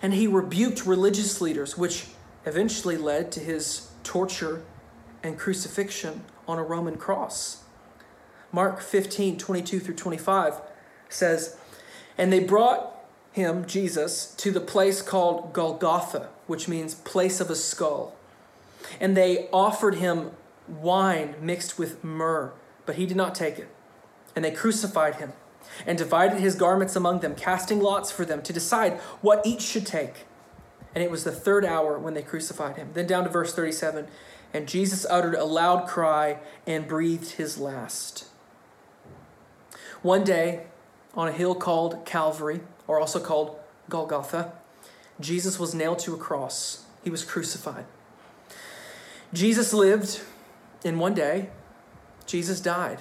And 0.00 0.14
he 0.14 0.26
rebuked 0.26 0.86
religious 0.86 1.40
leaders, 1.40 1.76
which 1.76 2.06
eventually 2.46 2.96
led 2.96 3.32
to 3.32 3.40
his 3.40 3.90
torture 4.04 4.62
and 5.22 5.38
crucifixion 5.38 6.24
on 6.46 6.58
a 6.58 6.62
Roman 6.62 6.96
cross. 6.96 7.64
Mark 8.52 8.80
15, 8.80 9.38
22 9.38 9.80
through 9.80 9.94
25 9.94 10.54
says, 11.08 11.56
And 12.18 12.32
they 12.32 12.40
brought 12.40 12.96
him, 13.32 13.64
Jesus, 13.66 14.34
to 14.38 14.50
the 14.50 14.60
place 14.60 15.02
called 15.02 15.52
Golgotha, 15.52 16.28
which 16.46 16.68
means 16.68 16.94
place 16.94 17.40
of 17.40 17.50
a 17.50 17.56
skull. 17.56 18.16
And 19.00 19.16
they 19.16 19.48
offered 19.52 19.96
him 19.96 20.32
wine 20.66 21.34
mixed 21.40 21.78
with 21.78 22.02
myrrh, 22.02 22.52
but 22.86 22.96
he 22.96 23.06
did 23.06 23.16
not 23.16 23.34
take 23.34 23.58
it. 23.58 23.68
And 24.34 24.44
they 24.44 24.50
crucified 24.50 25.16
him 25.16 25.32
and 25.86 25.96
divided 25.96 26.40
his 26.40 26.54
garments 26.54 26.96
among 26.96 27.20
them, 27.20 27.34
casting 27.34 27.80
lots 27.80 28.10
for 28.10 28.24
them 28.24 28.42
to 28.42 28.52
decide 28.52 28.94
what 29.20 29.44
each 29.46 29.62
should 29.62 29.86
take. 29.86 30.26
And 30.94 31.04
it 31.04 31.10
was 31.10 31.22
the 31.22 31.32
third 31.32 31.64
hour 31.64 31.98
when 31.98 32.14
they 32.14 32.22
crucified 32.22 32.76
him. 32.76 32.90
Then 32.94 33.06
down 33.06 33.24
to 33.24 33.30
verse 33.30 33.54
37 33.54 34.08
and 34.52 34.68
Jesus 34.68 35.06
uttered 35.08 35.34
a 35.34 35.44
loud 35.44 35.86
cry 35.86 36.38
and 36.66 36.88
breathed 36.88 37.32
his 37.32 37.58
last. 37.58 38.26
One 40.02 40.24
day, 40.24 40.66
on 41.14 41.28
a 41.28 41.32
hill 41.32 41.54
called 41.54 42.04
Calvary, 42.04 42.60
or 42.86 43.00
also 43.00 43.20
called 43.20 43.58
Golgotha, 43.88 44.52
Jesus 45.20 45.58
was 45.58 45.74
nailed 45.74 45.98
to 46.00 46.14
a 46.14 46.18
cross. 46.18 46.84
He 47.04 47.10
was 47.10 47.24
crucified. 47.24 47.84
Jesus 49.32 49.72
lived 49.72 50.22
and 50.84 50.98
one 50.98 51.14
day, 51.14 51.50
Jesus 52.26 52.60
died. 52.60 53.00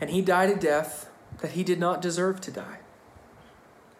And 0.00 0.10
he 0.10 0.20
died 0.20 0.50
a 0.50 0.56
death 0.56 1.08
that 1.40 1.52
he 1.52 1.64
did 1.64 1.80
not 1.80 2.02
deserve 2.02 2.40
to 2.42 2.50
die. 2.50 2.78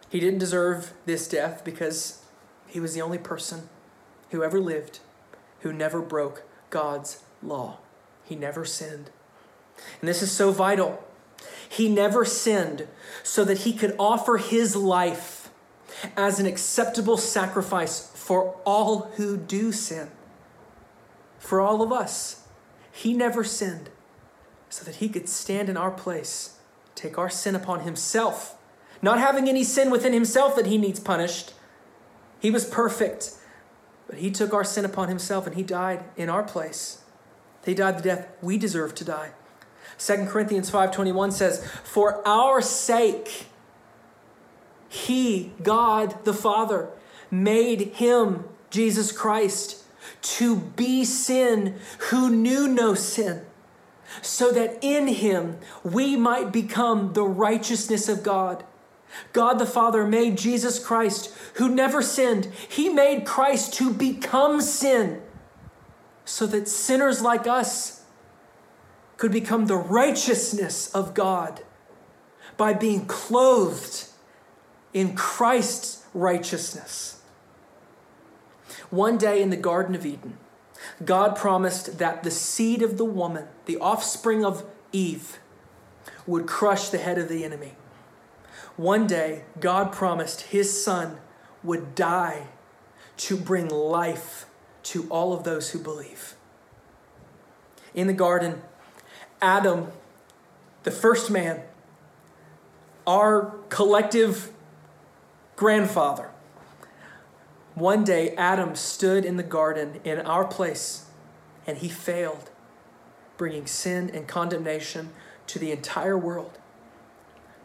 He 0.09 0.19
didn't 0.19 0.39
deserve 0.39 0.93
this 1.05 1.27
death 1.27 1.63
because 1.65 2.21
he 2.67 2.79
was 2.79 2.93
the 2.93 3.01
only 3.01 3.17
person 3.17 3.69
who 4.29 4.43
ever 4.43 4.59
lived 4.59 4.99
who 5.65 5.73
never 5.73 5.99
broke 5.99 6.43
God's 6.69 7.23
law. 7.41 7.79
He 8.23 8.35
never 8.35 8.65
sinned. 8.65 9.09
And 9.99 10.07
this 10.07 10.21
is 10.21 10.31
so 10.31 10.51
vital. 10.51 11.03
He 11.67 11.89
never 11.89 12.23
sinned 12.23 12.87
so 13.23 13.43
that 13.45 13.59
he 13.59 13.73
could 13.73 13.95
offer 13.97 14.37
his 14.37 14.75
life 14.75 15.49
as 16.15 16.39
an 16.39 16.45
acceptable 16.45 17.17
sacrifice 17.17 18.11
for 18.13 18.55
all 18.63 19.09
who 19.15 19.37
do 19.37 19.71
sin. 19.71 20.11
For 21.39 21.59
all 21.61 21.81
of 21.81 21.91
us. 21.91 22.43
He 22.91 23.15
never 23.15 23.43
sinned 23.43 23.89
so 24.69 24.85
that 24.85 24.97
he 24.97 25.09
could 25.09 25.27
stand 25.27 25.67
in 25.67 25.77
our 25.77 25.89
place, 25.89 26.59
take 26.93 27.17
our 27.17 27.31
sin 27.31 27.55
upon 27.55 27.79
himself, 27.79 28.55
not 29.01 29.17
having 29.17 29.49
any 29.49 29.63
sin 29.63 29.89
within 29.89 30.13
himself 30.13 30.55
that 30.57 30.67
he 30.67 30.77
needs 30.77 30.99
punished. 30.99 31.53
He 32.39 32.51
was 32.51 32.65
perfect, 32.65 33.31
but 34.07 34.17
he 34.17 34.31
took 34.31 34.53
our 34.53 34.63
sin 34.63 34.85
upon 34.85 35.09
himself 35.09 35.47
and 35.47 35.55
he 35.55 35.63
died 35.63 36.03
in 36.15 36.29
our 36.29 36.43
place. 36.43 36.99
He 37.65 37.73
died 37.73 37.97
the 37.97 38.03
death 38.03 38.27
we 38.41 38.57
deserve 38.57 38.93
to 38.95 39.03
die. 39.03 39.31
2 39.97 40.27
Corinthians 40.27 40.69
5:21 40.69 41.31
says, 41.31 41.63
"For 41.83 42.21
our 42.27 42.61
sake 42.61 43.47
he, 44.87 45.53
God 45.63 46.15
the 46.23 46.33
Father, 46.33 46.89
made 47.31 47.93
him, 47.95 48.45
Jesus 48.69 49.11
Christ, 49.11 49.77
to 50.21 50.55
be 50.55 51.03
sin 51.03 51.79
who 52.09 52.29
knew 52.29 52.67
no 52.67 52.93
sin, 52.93 53.45
so 54.21 54.51
that 54.51 54.77
in 54.81 55.07
him 55.07 55.57
we 55.83 56.15
might 56.15 56.51
become 56.51 57.13
the 57.13 57.23
righteousness 57.23 58.07
of 58.07 58.21
God." 58.21 58.63
God 59.33 59.59
the 59.59 59.65
Father 59.65 60.05
made 60.05 60.37
Jesus 60.37 60.83
Christ, 60.83 61.33
who 61.55 61.69
never 61.69 62.01
sinned, 62.01 62.45
He 62.67 62.89
made 62.89 63.25
Christ 63.25 63.73
to 63.75 63.93
become 63.93 64.61
sin 64.61 65.21
so 66.25 66.45
that 66.47 66.67
sinners 66.67 67.21
like 67.21 67.47
us 67.47 68.03
could 69.17 69.31
become 69.31 69.67
the 69.67 69.77
righteousness 69.77 70.93
of 70.93 71.13
God 71.13 71.61
by 72.57 72.73
being 72.73 73.05
clothed 73.05 74.07
in 74.93 75.15
Christ's 75.15 76.05
righteousness. 76.13 77.21
One 78.89 79.17
day 79.17 79.41
in 79.41 79.49
the 79.49 79.57
Garden 79.57 79.95
of 79.95 80.05
Eden, 80.05 80.37
God 81.03 81.35
promised 81.35 81.97
that 81.97 82.23
the 82.23 82.31
seed 82.31 82.81
of 82.81 82.97
the 82.97 83.05
woman, 83.05 83.47
the 83.65 83.77
offspring 83.77 84.45
of 84.45 84.63
Eve, 84.91 85.39
would 86.27 86.47
crush 86.47 86.89
the 86.89 86.97
head 86.97 87.17
of 87.17 87.29
the 87.29 87.43
enemy. 87.43 87.73
One 88.77 89.07
day, 89.07 89.43
God 89.59 89.91
promised 89.91 90.41
his 90.41 90.83
son 90.83 91.17
would 91.63 91.95
die 91.95 92.47
to 93.17 93.37
bring 93.37 93.69
life 93.69 94.45
to 94.83 95.07
all 95.09 95.33
of 95.33 95.43
those 95.43 95.71
who 95.71 95.79
believe. 95.79 96.35
In 97.93 98.07
the 98.07 98.13
garden, 98.13 98.61
Adam, 99.41 99.87
the 100.83 100.91
first 100.91 101.31
man, 101.31 101.61
our 103.07 103.55
collective 103.69 104.51
grandfather, 105.55 106.29
one 107.75 108.03
day 108.03 108.35
Adam 108.35 108.75
stood 108.75 109.25
in 109.25 109.37
the 109.37 109.43
garden 109.43 109.99
in 110.03 110.19
our 110.19 110.45
place 110.45 111.05
and 111.65 111.77
he 111.77 111.89
failed, 111.89 112.49
bringing 113.37 113.65
sin 113.65 114.09
and 114.13 114.27
condemnation 114.27 115.11
to 115.47 115.59
the 115.59 115.71
entire 115.71 116.17
world. 116.17 116.57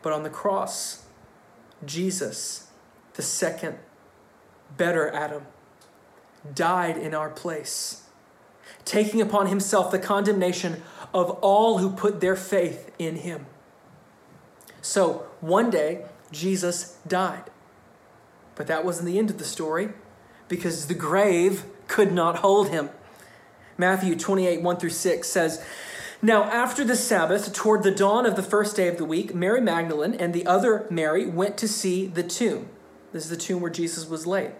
But 0.02 0.12
on 0.12 0.22
the 0.22 0.30
cross, 0.30 1.04
Jesus, 1.84 2.68
the 3.14 3.22
second, 3.22 3.78
better 4.76 5.10
Adam, 5.10 5.46
died 6.54 6.96
in 6.96 7.14
our 7.14 7.28
place, 7.28 8.04
taking 8.84 9.20
upon 9.20 9.46
himself 9.46 9.90
the 9.90 9.98
condemnation 9.98 10.82
of 11.12 11.30
all 11.42 11.78
who 11.78 11.90
put 11.90 12.20
their 12.20 12.36
faith 12.36 12.90
in 12.98 13.16
him. 13.16 13.46
So 14.80 15.26
one 15.40 15.70
day, 15.70 16.06
Jesus 16.32 16.96
died. 17.06 17.50
But 18.54 18.66
that 18.66 18.84
wasn't 18.84 19.06
the 19.06 19.18
end 19.18 19.30
of 19.30 19.38
the 19.38 19.44
story 19.44 19.90
because 20.48 20.86
the 20.86 20.94
grave 20.94 21.64
could 21.88 22.12
not 22.12 22.36
hold 22.36 22.68
him. 22.68 22.90
Matthew 23.76 24.14
28, 24.16 24.62
1 24.62 24.76
through 24.76 24.90
6 24.90 25.28
says, 25.28 25.64
Now, 26.22 26.44
after 26.44 26.84
the 26.84 26.96
Sabbath, 26.96 27.50
toward 27.54 27.82
the 27.82 27.90
dawn 27.90 28.26
of 28.26 28.36
the 28.36 28.42
first 28.42 28.76
day 28.76 28.88
of 28.88 28.98
the 28.98 29.06
week, 29.06 29.34
Mary 29.34 29.60
Magdalene 29.60 30.14
and 30.14 30.34
the 30.34 30.44
other 30.44 30.86
Mary 30.90 31.26
went 31.26 31.56
to 31.58 31.68
see 31.68 32.06
the 32.06 32.22
tomb. 32.22 32.68
This 33.12 33.24
is 33.24 33.30
the 33.30 33.38
tomb 33.38 33.62
where 33.62 33.70
Jesus 33.70 34.06
was 34.06 34.26
laid. 34.26 34.52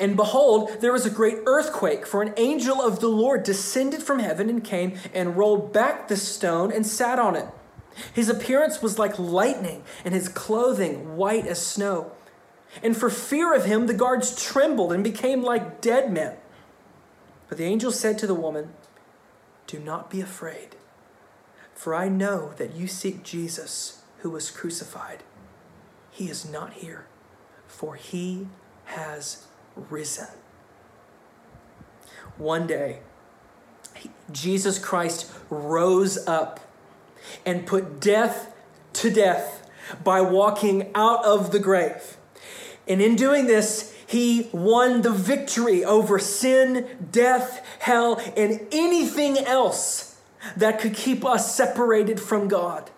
And 0.00 0.16
behold, 0.16 0.80
there 0.80 0.92
was 0.92 1.06
a 1.06 1.10
great 1.10 1.38
earthquake, 1.46 2.04
for 2.04 2.20
an 2.20 2.34
angel 2.36 2.82
of 2.82 2.98
the 2.98 3.08
Lord 3.08 3.44
descended 3.44 4.02
from 4.02 4.18
heaven 4.18 4.50
and 4.50 4.64
came 4.64 4.98
and 5.14 5.36
rolled 5.36 5.72
back 5.72 6.08
the 6.08 6.16
stone 6.16 6.72
and 6.72 6.84
sat 6.84 7.18
on 7.18 7.36
it. 7.36 7.46
His 8.12 8.28
appearance 8.28 8.82
was 8.82 8.98
like 8.98 9.18
lightning, 9.18 9.84
and 10.04 10.12
his 10.12 10.28
clothing 10.28 11.16
white 11.16 11.46
as 11.46 11.64
snow. 11.64 12.10
And 12.82 12.96
for 12.96 13.08
fear 13.08 13.54
of 13.54 13.66
him, 13.66 13.86
the 13.86 13.94
guards 13.94 14.42
trembled 14.42 14.92
and 14.92 15.04
became 15.04 15.42
like 15.42 15.80
dead 15.80 16.12
men. 16.12 16.36
But 17.48 17.58
the 17.58 17.64
angel 17.64 17.92
said 17.92 18.18
to 18.18 18.26
the 18.26 18.34
woman, 18.34 18.72
do 19.72 19.78
not 19.78 20.10
be 20.10 20.20
afraid, 20.20 20.76
for 21.74 21.94
I 21.94 22.10
know 22.10 22.52
that 22.58 22.74
you 22.74 22.86
seek 22.86 23.22
Jesus 23.22 24.02
who 24.18 24.28
was 24.28 24.50
crucified. 24.50 25.22
He 26.10 26.28
is 26.28 26.46
not 26.46 26.74
here, 26.74 27.06
for 27.66 27.94
he 27.94 28.48
has 28.84 29.46
risen. 29.74 30.28
One 32.36 32.66
day, 32.66 32.98
Jesus 34.30 34.78
Christ 34.78 35.32
rose 35.48 36.18
up 36.28 36.60
and 37.46 37.66
put 37.66 37.98
death 37.98 38.54
to 38.92 39.10
death 39.10 39.70
by 40.04 40.20
walking 40.20 40.90
out 40.94 41.24
of 41.24 41.50
the 41.50 41.58
grave. 41.58 42.18
And 42.86 43.00
in 43.00 43.16
doing 43.16 43.46
this, 43.46 43.91
he 44.12 44.46
won 44.52 45.00
the 45.00 45.10
victory 45.10 45.82
over 45.82 46.18
sin, 46.18 46.86
death, 47.10 47.64
hell, 47.78 48.20
and 48.36 48.60
anything 48.70 49.38
else 49.38 50.20
that 50.54 50.78
could 50.78 50.94
keep 50.94 51.24
us 51.24 51.56
separated 51.56 52.20
from 52.20 52.46
God. 52.46 52.90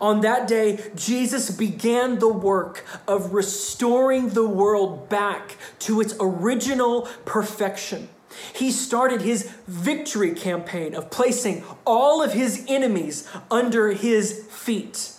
On 0.00 0.22
that 0.22 0.48
day, 0.48 0.90
Jesus 0.96 1.52
began 1.52 2.18
the 2.18 2.32
work 2.32 2.84
of 3.06 3.32
restoring 3.32 4.30
the 4.30 4.48
world 4.48 5.08
back 5.08 5.56
to 5.78 6.00
its 6.00 6.16
original 6.18 7.02
perfection. 7.24 8.08
He 8.52 8.72
started 8.72 9.22
his 9.22 9.48
victory 9.68 10.34
campaign 10.34 10.96
of 10.96 11.12
placing 11.12 11.62
all 11.86 12.20
of 12.20 12.32
his 12.32 12.64
enemies 12.66 13.28
under 13.52 13.92
his 13.92 14.44
feet. 14.50 15.12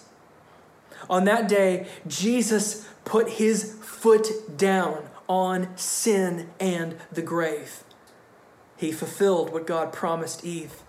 On 1.10 1.24
that 1.24 1.48
day, 1.48 1.88
Jesus 2.05 2.86
put 3.06 3.30
his 3.30 3.76
foot 3.82 4.58
down 4.58 5.08
on 5.28 5.76
sin 5.78 6.50
and 6.60 6.98
the 7.12 7.22
grave. 7.22 7.84
He 8.78 8.92
fulfilled 8.92 9.54
what 9.54 9.66
God 9.66 9.94
promised 9.94 10.44
Eve 10.44 10.84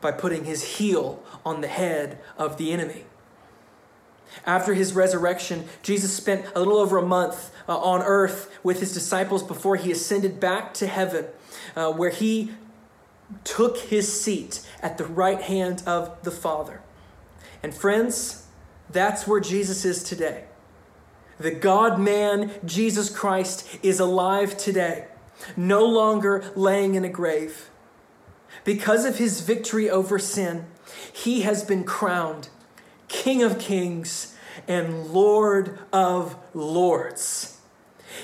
by 0.00 0.10
putting 0.12 0.44
his 0.44 0.78
heel 0.78 1.22
on 1.44 1.60
the 1.60 1.68
head 1.68 2.18
of 2.38 2.56
the 2.56 2.72
enemy. 2.72 3.04
After 4.46 4.74
his 4.74 4.94
resurrection, 4.94 5.68
Jesus 5.82 6.12
spent 6.12 6.46
a 6.54 6.58
little 6.58 6.78
over 6.78 6.96
a 6.96 7.06
month 7.06 7.52
uh, 7.68 7.78
on 7.78 8.00
earth 8.02 8.50
with 8.62 8.80
his 8.80 8.94
disciples 8.94 9.42
before 9.42 9.76
he 9.76 9.92
ascended 9.92 10.40
back 10.40 10.72
to 10.74 10.86
heaven, 10.86 11.26
uh, 11.76 11.92
where 11.92 12.10
he 12.10 12.52
took 13.44 13.76
his 13.78 14.20
seat 14.20 14.66
at 14.80 14.98
the 14.98 15.04
right 15.04 15.40
hand 15.40 15.82
of 15.86 16.22
the 16.22 16.30
Father. 16.30 16.80
And 17.62 17.74
friends, 17.74 18.46
that's 18.90 19.26
where 19.26 19.40
Jesus 19.40 19.84
is 19.84 20.02
today. 20.02 20.44
The 21.42 21.50
God 21.50 21.98
man, 21.98 22.52
Jesus 22.64 23.10
Christ, 23.10 23.66
is 23.82 23.98
alive 23.98 24.56
today, 24.56 25.06
no 25.56 25.84
longer 25.84 26.52
laying 26.54 26.94
in 26.94 27.04
a 27.04 27.08
grave. 27.08 27.68
Because 28.62 29.04
of 29.04 29.18
his 29.18 29.40
victory 29.40 29.90
over 29.90 30.20
sin, 30.20 30.66
he 31.12 31.40
has 31.40 31.64
been 31.64 31.82
crowned 31.82 32.48
King 33.08 33.42
of 33.42 33.58
Kings 33.58 34.36
and 34.68 35.08
Lord 35.08 35.80
of 35.92 36.36
Lords. 36.54 37.58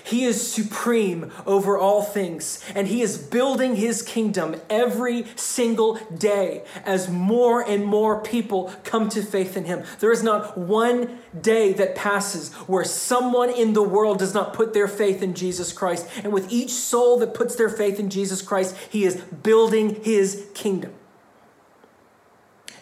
He 0.05 0.25
is 0.25 0.53
supreme 0.53 1.31
over 1.47 1.79
all 1.79 2.03
things, 2.03 2.61
and 2.75 2.89
He 2.89 3.03
is 3.03 3.19
building 3.19 3.77
His 3.77 4.03
kingdom 4.03 4.57
every 4.69 5.27
single 5.37 5.95
day 6.17 6.65
as 6.85 7.09
more 7.09 7.61
and 7.61 7.85
more 7.85 8.21
people 8.21 8.73
come 8.85 9.09
to 9.11 9.23
faith 9.23 9.57
in 9.57 9.65
Him. 9.65 9.85
There 10.01 10.13
is 10.13 10.23
not 10.23 10.57
one 10.57 11.19
day 11.41 11.73
that 11.75 11.95
passes 11.95 12.53
where 12.67 12.85
someone 12.85 13.51
in 13.51 13.73
the 13.73 13.83
world 13.83 14.19
does 14.19 14.35
not 14.35 14.55
put 14.55 14.75
their 14.75 14.89
faith 14.89 15.23
in 15.23 15.35
Jesus 15.35 15.73
Christ. 15.73 16.09
And 16.23 16.33
with 16.33 16.51
each 16.53 16.71
soul 16.71 17.19
that 17.19 17.35
puts 17.35 17.57
their 17.57 17.69
faith 17.69 17.99
in 17.99 18.11
Jesus 18.11 18.43
Christ, 18.43 18.77
He 18.91 19.05
is 19.05 19.17
building 19.17 20.03
His 20.03 20.47
kingdom. 20.55 20.93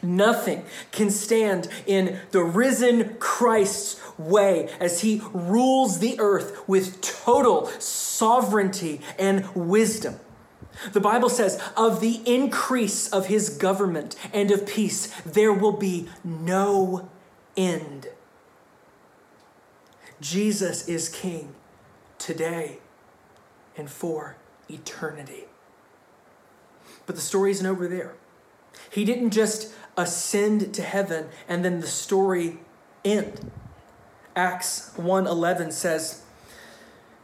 Nothing 0.03 0.65
can 0.93 1.11
stand 1.11 1.69
in 1.87 2.21
the 2.31 2.43
risen 2.43 3.17
Christ's 3.19 4.01
way 4.19 4.69
as 4.81 5.01
he 5.01 5.23
rules 5.33 5.99
the 5.99 6.19
earth 6.19 6.67
with 6.69 7.01
total 7.01 7.67
sovereignty 7.79 9.01
and 9.19 9.49
wisdom. 9.55 10.17
The 10.93 11.01
Bible 11.01 11.29
says, 11.29 11.61
of 11.77 12.01
the 12.01 12.21
increase 12.27 13.09
of 13.09 13.27
his 13.27 13.49
government 13.49 14.15
and 14.33 14.51
of 14.51 14.67
peace, 14.67 15.07
there 15.25 15.53
will 15.53 15.73
be 15.73 16.09
no 16.23 17.09
end. 17.57 18.09
Jesus 20.21 20.89
is 20.89 21.09
king 21.09 21.55
today 22.19 22.79
and 23.77 23.91
for 23.91 24.37
eternity. 24.69 25.45
But 27.07 27.15
the 27.15 27.23
story 27.23 27.51
isn't 27.53 27.67
over 27.67 27.89
there. 27.89 28.15
He 28.91 29.05
didn't 29.05 29.31
just 29.31 29.73
ascend 29.97 30.75
to 30.75 30.83
heaven 30.83 31.29
and 31.49 31.65
then 31.65 31.81
the 31.81 31.87
story 31.87 32.61
end. 33.05 33.51
Acts 34.35 34.91
1:11 34.97 35.73
says, 35.73 36.23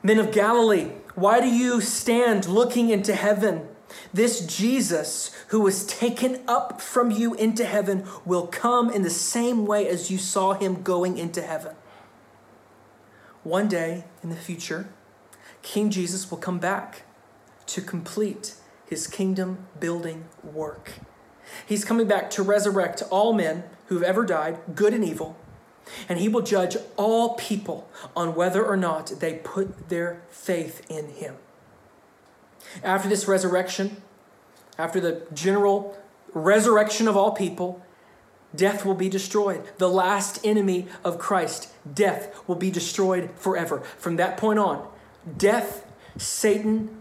"Men 0.03 0.19
of 0.19 0.33
Galilee, 0.33 0.93
why 1.15 1.41
do 1.41 1.49
you 1.49 1.81
stand 1.81 2.47
looking 2.47 2.91
into 2.91 3.15
heaven? 3.15 3.69
This 4.15 4.41
Jesus 4.41 5.31
who 5.49 5.61
was 5.61 5.85
taken 5.85 6.41
up 6.49 6.81
from 6.81 7.11
you 7.11 7.35
into 7.35 7.65
heaven 7.65 8.07
will 8.25 8.47
come 8.47 8.89
in 8.89 9.03
the 9.03 9.11
same 9.11 9.67
way 9.67 9.87
as 9.87 10.11
you 10.11 10.17
saw 10.17 10.55
him 10.55 10.83
going 10.83 11.19
into 11.19 11.43
heaven." 11.43 11.77
One 13.43 13.69
day 13.69 14.05
in 14.23 14.31
the 14.31 14.37
future, 14.37 14.89
King 15.61 15.91
Jesus 15.91 16.31
will 16.31 16.39
come 16.39 16.59
back 16.59 17.03
to 17.67 17.83
complete 17.83 18.55
his 18.87 19.07
kingdom 19.07 19.67
building 19.79 20.25
work. 20.43 20.93
He's 21.67 21.85
coming 21.85 22.07
back 22.07 22.31
to 22.31 22.43
resurrect 22.43 23.03
all 23.11 23.33
men 23.33 23.65
who've 23.87 24.03
ever 24.03 24.25
died, 24.25 24.59
good 24.75 24.95
and 24.95 25.05
evil, 25.05 25.37
and 26.09 26.19
he 26.19 26.29
will 26.29 26.43
judge 26.43 26.77
all 26.97 27.35
people 27.35 27.89
on 28.17 28.35
whether 28.35 28.65
or 28.65 28.77
not 28.77 29.21
they 29.21 29.35
put 29.35 29.89
their 29.89 30.23
faith 30.31 30.85
in 30.91 31.09
him. 31.09 31.37
After 32.83 33.09
this 33.09 33.29
resurrection, 33.29 34.03
after 34.79 35.01
the 35.01 35.27
general 35.35 35.97
resurrection 36.33 37.09
of 37.09 37.17
all 37.17 37.33
people, 37.33 37.83
death 38.55 38.85
will 38.85 38.95
be 38.95 39.09
destroyed. 39.09 39.63
The 39.79 39.89
last 39.89 40.39
enemy 40.45 40.87
of 41.05 41.19
Christ, 41.19 41.73
death, 41.93 42.35
will 42.47 42.57
be 42.57 42.71
destroyed 42.71 43.31
forever. 43.37 43.81
From 43.99 44.17
that 44.17 44.37
point 44.37 44.59
on, 44.59 44.87
death, 45.37 45.87
Satan, 46.17 46.97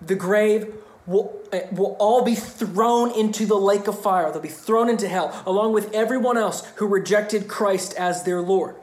the 0.00 0.14
grave 0.14 0.74
will, 1.08 1.34
eh, 1.50 1.66
will 1.72 1.96
all 1.98 2.22
be 2.22 2.34
thrown 2.34 3.10
into 3.10 3.46
the 3.46 3.56
lake 3.56 3.88
of 3.88 4.00
fire. 4.00 4.30
They'll 4.30 4.40
be 4.40 4.48
thrown 4.48 4.88
into 4.88 5.08
hell, 5.08 5.42
along 5.46 5.72
with 5.72 5.92
everyone 5.92 6.36
else 6.36 6.64
who 6.76 6.86
rejected 6.86 7.48
Christ 7.48 7.94
as 7.94 8.22
their 8.22 8.40
Lord. 8.40 8.76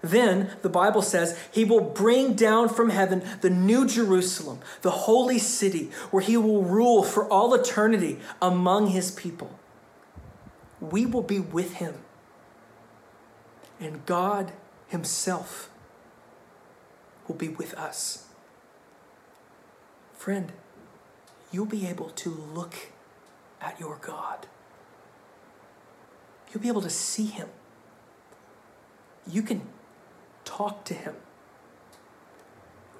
Then, 0.00 0.50
the 0.62 0.68
Bible 0.68 1.02
says, 1.02 1.36
he 1.50 1.64
will 1.64 1.80
bring 1.80 2.34
down 2.34 2.68
from 2.68 2.90
heaven 2.90 3.24
the 3.40 3.50
new 3.50 3.84
Jerusalem, 3.86 4.60
the 4.82 4.92
holy 4.92 5.40
city, 5.40 5.90
where 6.12 6.22
he 6.22 6.36
will 6.36 6.62
rule 6.62 7.02
for 7.02 7.28
all 7.28 7.52
eternity 7.52 8.20
among 8.40 8.88
his 8.88 9.10
people. 9.10 9.58
We 10.80 11.04
will 11.04 11.22
be 11.22 11.40
with 11.40 11.74
him. 11.74 11.94
And 13.80 14.06
God 14.06 14.52
himself 14.86 15.68
will 17.26 17.34
be 17.34 17.48
with 17.48 17.74
us. 17.74 18.26
Friend, 20.14 20.52
you'll 21.50 21.66
be 21.66 21.86
able 21.86 22.10
to 22.10 22.30
look 22.30 22.74
at 23.60 23.78
your 23.80 23.96
God. 23.96 24.46
You'll 26.52 26.62
be 26.62 26.68
able 26.68 26.82
to 26.82 26.90
see 26.90 27.26
Him. 27.26 27.48
You 29.26 29.42
can 29.42 29.62
talk 30.44 30.84
to 30.86 30.94
Him. 30.94 31.14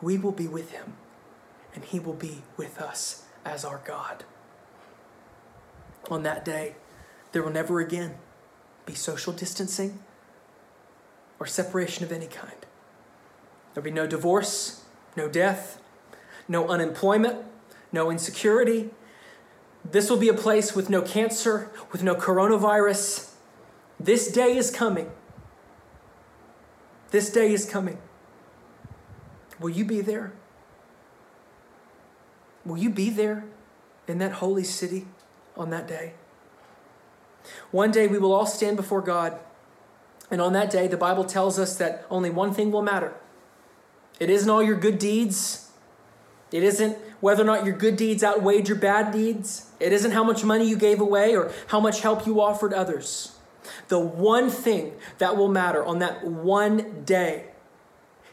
We 0.01 0.19
will 0.19 0.33
be 0.33 0.47
with 0.47 0.73
Him, 0.73 0.95
and 1.75 1.85
He 1.85 1.99
will 1.99 2.15
be 2.15 2.43
with 2.57 2.81
us 2.81 3.25
as 3.45 3.65
our 3.65 3.81
God. 3.85 4.25
On 6.11 6.23
that 6.23 6.45
day, 6.45 6.77
there 7.33 7.43
will 7.43 7.51
never 7.51 7.81
again 7.81 8.15
be 8.87 8.95
social 8.95 9.33
distancing 9.33 9.99
or 11.39 11.47
separation 11.47 12.05
of 12.05 12.13
any 12.13 12.27
kind. 12.27 12.67
There'll 13.73 13.85
be 13.85 13.91
no 13.91 14.07
divorce, 14.07 14.85
no 15.17 15.29
death, 15.29 15.81
no 16.49 16.69
unemployment, 16.69 17.45
no 17.93 18.11
insecurity, 18.11 18.91
This 19.91 20.11
will 20.11 20.19
be 20.19 20.29
a 20.29 20.35
place 20.35 20.75
with 20.75 20.91
no 20.91 21.01
cancer, 21.01 21.71
with 21.93 22.03
no 22.03 22.15
coronavirus. 22.15 23.31
This 23.99 24.31
day 24.31 24.57
is 24.57 24.71
coming. 24.71 25.11
This 27.11 27.31
day 27.31 27.53
is 27.53 27.65
coming. 27.65 27.99
Will 29.59 29.71
you 29.71 29.85
be 29.85 30.01
there? 30.01 30.33
Will 32.65 32.77
you 32.77 32.91
be 32.91 33.09
there 33.09 33.45
in 34.07 34.19
that 34.19 34.33
holy 34.33 34.65
city 34.65 35.07
on 35.57 35.71
that 35.71 35.89
day? 35.89 36.13
One 37.71 37.91
day 37.91 38.07
we 38.07 38.19
will 38.19 38.33
all 38.33 38.47
stand 38.47 38.77
before 38.77 39.01
God. 39.01 39.39
And 40.31 40.43
on 40.43 40.53
that 40.53 40.71
day, 40.71 40.87
the 40.87 40.99
Bible 40.99 41.25
tells 41.25 41.59
us 41.59 41.77
that 41.77 42.05
only 42.11 42.29
one 42.29 42.53
thing 42.53 42.71
will 42.71 42.83
matter. 42.83 43.15
It 44.21 44.29
isn't 44.29 44.51
all 44.51 44.63
your 44.63 44.77
good 44.77 44.99
deeds. 44.99 45.68
It 46.51 46.63
isn't 46.63 46.97
whether 47.21 47.43
or 47.43 47.47
not 47.47 47.65
your 47.65 47.77
good 47.77 47.97
deeds 47.97 48.25
outweighed 48.25 48.69
your 48.69 48.79
bad 48.79 49.13
deeds. 49.13 49.67
It 49.81 49.93
isn't 49.93 50.13
how 50.13 50.25
much 50.25 50.45
money 50.45 50.69
you 50.69 50.77
gave 50.77 51.01
away 51.01 51.37
or 51.37 51.53
how 51.69 51.81
much 51.81 52.01
help 52.01 52.27
you 52.27 52.41
offered 52.41 52.73
others. 52.73 53.37
The 53.89 53.99
one 53.99 54.51
thing 54.51 54.95
that 55.19 55.37
will 55.37 55.49
matter 55.49 55.85
on 55.85 55.99
that 55.99 56.25
one 56.25 57.03
day 57.05 57.47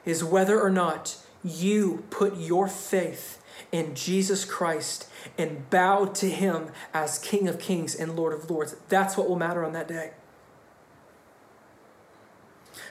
is 0.05 0.23
whether 0.23 0.61
or 0.61 0.69
not 0.69 1.17
you 1.43 2.03
put 2.09 2.37
your 2.37 2.67
faith 2.67 3.41
in 3.71 3.95
Jesus 3.95 4.45
Christ 4.45 5.07
and 5.37 5.69
bow 5.69 6.05
to 6.05 6.29
him 6.29 6.69
as 6.93 7.19
King 7.19 7.47
of 7.47 7.59
Kings 7.59 7.95
and 7.95 8.15
Lord 8.15 8.33
of 8.33 8.49
Lords. 8.49 8.75
That's 8.89 9.17
what 9.17 9.27
will 9.27 9.35
matter 9.35 9.65
on 9.65 9.73
that 9.73 9.87
day. 9.87 10.11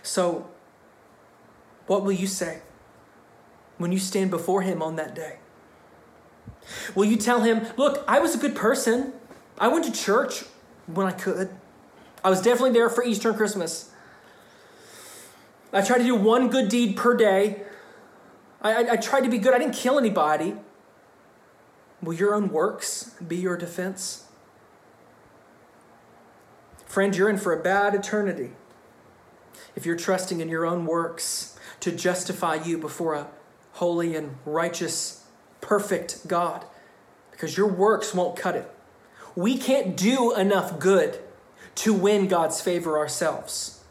So, 0.02 0.50
what 1.87 2.02
will 2.02 2.12
you 2.12 2.26
say 2.26 2.60
when 3.78 3.92
you 3.92 3.98
stand 3.98 4.30
before 4.30 4.62
him 4.62 4.82
on 4.82 4.96
that 4.96 5.14
day? 5.14 5.38
Will 6.94 7.04
you 7.04 7.16
tell 7.16 7.42
him, 7.42 7.66
Look, 7.76 8.04
I 8.08 8.18
was 8.18 8.34
a 8.34 8.38
good 8.38 8.54
person. 8.54 9.12
I 9.58 9.68
went 9.68 9.84
to 9.84 9.92
church 9.92 10.44
when 10.87 11.06
I 11.06 11.12
could. 11.12 11.50
I 12.22 12.30
was 12.30 12.40
definitely 12.40 12.72
there 12.72 12.88
for 12.88 13.04
Easter 13.04 13.28
and 13.28 13.37
Christmas. 13.37 13.90
I 15.72 15.82
tried 15.82 15.98
to 15.98 16.04
do 16.04 16.14
one 16.14 16.48
good 16.48 16.68
deed 16.68 16.96
per 16.96 17.16
day. 17.16 17.62
I, 18.62 18.72
I, 18.72 18.92
I 18.92 18.96
tried 18.96 19.22
to 19.22 19.28
be 19.28 19.38
good. 19.38 19.52
I 19.52 19.58
didn't 19.58 19.74
kill 19.74 19.98
anybody. 19.98 20.56
Will 22.02 22.14
your 22.14 22.34
own 22.34 22.48
works 22.48 23.14
be 23.26 23.37
your 23.37 23.56
defense? 23.56 24.26
Friend, 26.87 27.14
you're 27.14 27.28
in 27.28 27.38
for 27.38 27.52
a 27.52 27.60
bad 27.62 27.94
eternity 27.94 28.52
if 29.74 29.84
you're 29.84 29.96
trusting 29.96 30.40
in 30.40 30.48
your 30.48 30.64
own 30.64 30.87
works 30.87 31.58
to 31.80 31.90
justify 31.90 32.54
you 32.54 32.78
before 32.78 33.14
a 33.14 33.26
holy 33.74 34.14
and 34.14 34.37
righteous, 34.44 35.24
perfect 35.60 36.26
God, 36.28 36.64
because 37.30 37.56
your 37.56 37.66
works 37.66 38.14
won't 38.14 38.37
cut 38.37 38.54
it. 38.54 38.70
We 39.34 39.58
can't 39.58 39.96
do 39.96 40.34
enough 40.34 40.78
good 40.78 41.18
to 41.76 41.92
win 41.92 42.28
God's 42.28 42.60
favor 42.60 42.96
ourselves. 42.96 43.82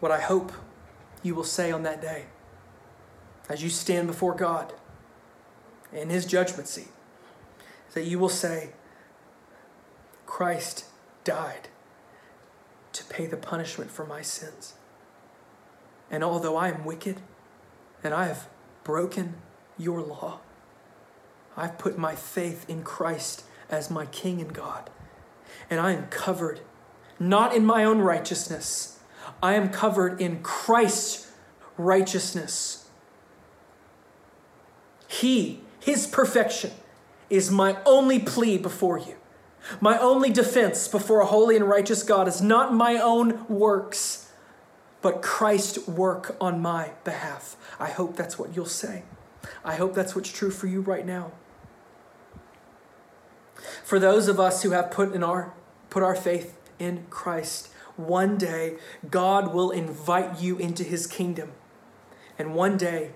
What 0.00 0.12
I 0.12 0.20
hope 0.20 0.52
you 1.22 1.34
will 1.34 1.44
say 1.44 1.72
on 1.72 1.82
that 1.84 2.02
day 2.02 2.26
as 3.48 3.62
you 3.62 3.70
stand 3.70 4.06
before 4.06 4.34
God 4.34 4.74
in 5.92 6.10
His 6.10 6.26
judgment 6.26 6.68
seat 6.68 6.88
that 7.94 8.04
you 8.04 8.18
will 8.18 8.28
say, 8.28 8.70
Christ 10.26 10.84
died 11.24 11.68
to 12.98 13.04
pay 13.04 13.26
the 13.26 13.36
punishment 13.36 13.90
for 13.90 14.04
my 14.04 14.22
sins. 14.22 14.74
And 16.10 16.24
although 16.24 16.56
I 16.56 16.68
am 16.68 16.84
wicked 16.84 17.20
and 18.02 18.12
I 18.12 18.26
have 18.26 18.48
broken 18.84 19.34
your 19.78 20.00
law, 20.00 20.40
I've 21.56 21.78
put 21.78 21.98
my 21.98 22.14
faith 22.14 22.68
in 22.68 22.82
Christ 22.82 23.44
as 23.70 23.90
my 23.90 24.06
King 24.06 24.40
and 24.40 24.52
God. 24.52 24.90
And 25.70 25.80
I 25.80 25.92
am 25.92 26.06
covered 26.08 26.60
not 27.20 27.54
in 27.54 27.66
my 27.66 27.84
own 27.84 27.98
righteousness, 27.98 28.98
I 29.42 29.54
am 29.54 29.70
covered 29.70 30.20
in 30.20 30.40
Christ's 30.42 31.30
righteousness. 31.76 32.88
He, 35.08 35.60
His 35.80 36.06
perfection, 36.06 36.70
is 37.28 37.50
my 37.50 37.78
only 37.84 38.18
plea 38.18 38.56
before 38.58 38.98
you. 38.98 39.16
My 39.80 39.98
only 39.98 40.30
defense 40.30 40.88
before 40.88 41.20
a 41.20 41.26
holy 41.26 41.56
and 41.56 41.68
righteous 41.68 42.02
God 42.02 42.28
is 42.28 42.40
not 42.40 42.72
my 42.72 42.96
own 42.96 43.46
works, 43.48 44.32
but 45.02 45.22
Christ's 45.22 45.86
work 45.86 46.36
on 46.40 46.60
my 46.60 46.92
behalf. 47.04 47.56
I 47.78 47.90
hope 47.90 48.16
that's 48.16 48.38
what 48.38 48.56
you'll 48.56 48.66
say. 48.66 49.02
I 49.64 49.76
hope 49.76 49.94
that's 49.94 50.14
what's 50.14 50.30
true 50.30 50.50
for 50.50 50.66
you 50.66 50.80
right 50.80 51.06
now. 51.06 51.32
For 53.84 53.98
those 53.98 54.28
of 54.28 54.40
us 54.40 54.62
who 54.62 54.70
have 54.70 54.90
put 54.90 55.14
in 55.14 55.22
our 55.22 55.54
put 55.90 56.02
our 56.02 56.14
faith 56.14 56.58
in 56.78 57.06
Christ, 57.08 57.68
one 57.96 58.36
day 58.36 58.76
God 59.10 59.54
will 59.54 59.70
invite 59.70 60.40
you 60.40 60.58
into 60.58 60.84
his 60.84 61.06
kingdom. 61.06 61.52
And 62.38 62.54
one 62.54 62.76
day 62.76 63.12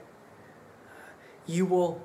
you 1.47 1.67
will 1.67 2.03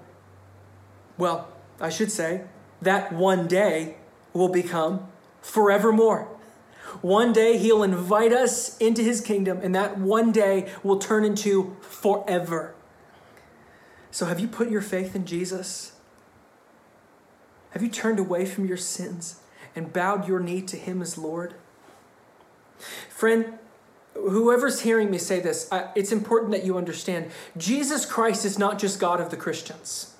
well, 1.18 1.48
I 1.80 1.90
should 1.90 2.12
say 2.12 2.44
that 2.82 3.12
one 3.12 3.48
day 3.48 3.98
will 4.38 4.50
become 4.50 5.08
forevermore. 5.42 6.30
One 7.02 7.34
day 7.34 7.58
he'll 7.58 7.84
invite 7.84 8.32
us 8.32 8.78
into 8.78 9.04
his 9.04 9.22
kingdom, 9.22 9.60
and 9.62 9.76
that 9.76 9.98
one 9.98 10.32
day 10.32 10.72
will 10.84 11.00
turn 11.00 11.26
into 11.26 11.76
forever. 11.82 12.74
So, 14.12 14.26
have 14.26 14.40
you 14.40 14.48
put 14.48 14.70
your 14.72 14.82
faith 14.82 15.16
in 15.16 15.26
Jesus? 15.26 15.94
Have 17.72 17.84
you 17.84 17.90
turned 17.90 18.20
away 18.20 18.46
from 18.46 18.66
your 18.66 18.78
sins 18.78 19.42
and 19.76 19.94
bowed 19.94 20.28
your 20.28 20.40
knee 20.40 20.62
to 20.64 20.78
Him 20.78 21.02
as 21.02 21.18
Lord? 21.18 21.54
Friend, 23.10 23.54
whoever's 24.16 24.82
hearing 24.82 25.12
me 25.12 25.18
say 25.18 25.40
this, 25.40 25.70
it's 25.96 26.12
important 26.12 26.52
that 26.52 26.64
you 26.64 26.78
understand 26.78 27.30
Jesus 27.56 28.06
Christ 28.06 28.46
is 28.46 28.58
not 28.58 28.80
just 28.80 29.00
God 29.00 29.22
of 29.22 29.30
the 29.30 29.38
Christians. 29.38 30.16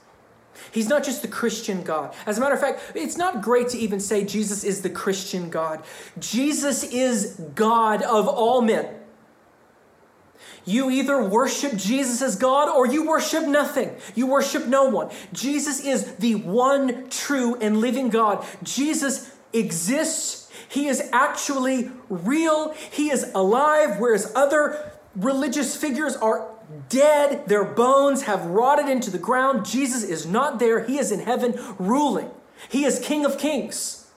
He's 0.72 0.88
not 0.88 1.04
just 1.04 1.22
the 1.22 1.28
Christian 1.28 1.84
God. 1.84 2.14
As 2.26 2.38
a 2.38 2.42
matter 2.42 2.56
of 2.56 2.62
fact, 2.62 2.92
it's 2.96 3.18
not 3.18 3.42
great 3.42 3.70
to 3.70 3.78
even 3.78 4.00
say 4.00 4.24
Jesus 4.24 4.64
is 4.64 4.82
the 4.82 4.90
Christian 4.90 5.50
God. 5.50 5.84
Jesus 6.20 6.84
is 6.84 7.40
God 7.56 8.02
of 8.02 8.28
all 8.28 8.62
men. 8.62 8.94
You 10.66 10.92
either 10.92 11.24
worship 11.24 11.78
Jesus 11.78 12.22
as 12.22 12.36
God 12.36 12.68
or 12.68 12.86
you 12.86 13.08
worship 13.08 13.48
nothing. 13.48 13.96
You 14.16 14.28
worship 14.28 14.68
no 14.68 14.84
one. 14.90 15.10
Jesus 15.32 15.80
is 15.80 16.16
the 16.16 16.36
one 16.36 17.10
true 17.10 17.56
and 17.56 17.80
living 17.80 18.10
God. 18.10 18.46
Jesus 18.64 19.34
exists. 19.54 20.52
He 20.68 20.88
is 20.88 21.10
actually 21.14 21.90
real. 22.10 22.74
He 22.74 23.10
is 23.10 23.32
alive, 23.34 23.98
whereas 23.98 24.30
other 24.36 24.92
religious 25.16 25.76
figures 25.78 26.18
are 26.18 26.52
dead. 26.90 27.48
Their 27.48 27.64
bones 27.64 28.24
have 28.24 28.46
rotted 28.46 28.90
into 28.90 29.10
the 29.10 29.18
ground. 29.18 29.66
Jesus 29.66 30.04
is 30.04 30.26
not 30.26 30.60
there. 30.60 30.84
He 30.86 30.98
is 30.98 31.12
in 31.12 31.22
heaven 31.22 31.56
ruling. 31.78 32.32
He 32.70 32.86
is 32.86 33.00
King 33.00 33.26
of 33.26 33.38
kings. 33.38 34.08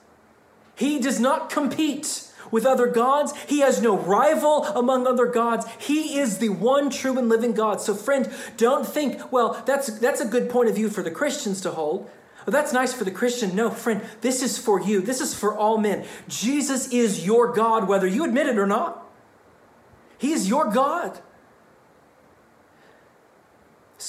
He 0.75 0.99
does 0.99 1.19
not 1.19 1.49
compete 1.49 2.27
with 2.49 2.65
other 2.65 2.87
gods. 2.87 3.33
He 3.47 3.59
has 3.59 3.81
no 3.81 3.97
rival 3.97 4.65
among 4.65 5.07
other 5.07 5.25
gods. 5.25 5.65
He 5.79 6.17
is 6.17 6.39
the 6.39 6.49
one 6.49 6.89
true 6.89 7.17
and 7.17 7.29
living 7.29 7.53
God. 7.53 7.81
So, 7.81 7.93
friend, 7.93 8.31
don't 8.57 8.85
think, 8.85 9.31
well, 9.31 9.61
that's, 9.65 9.99
that's 9.99 10.21
a 10.21 10.25
good 10.25 10.49
point 10.49 10.69
of 10.69 10.75
view 10.75 10.89
for 10.89 11.03
the 11.03 11.11
Christians 11.11 11.61
to 11.61 11.71
hold. 11.71 12.09
Well, 12.45 12.51
that's 12.51 12.73
nice 12.73 12.93
for 12.93 13.03
the 13.03 13.11
Christian. 13.11 13.55
No, 13.55 13.69
friend, 13.69 14.01
this 14.21 14.41
is 14.41 14.57
for 14.57 14.81
you. 14.81 15.01
This 15.01 15.21
is 15.21 15.35
for 15.35 15.55
all 15.55 15.77
men. 15.77 16.05
Jesus 16.27 16.91
is 16.91 17.25
your 17.25 17.53
God, 17.53 17.87
whether 17.87 18.07
you 18.07 18.23
admit 18.23 18.47
it 18.47 18.57
or 18.57 18.65
not. 18.65 19.07
He 20.17 20.33
is 20.33 20.49
your 20.49 20.65
God. 20.71 21.19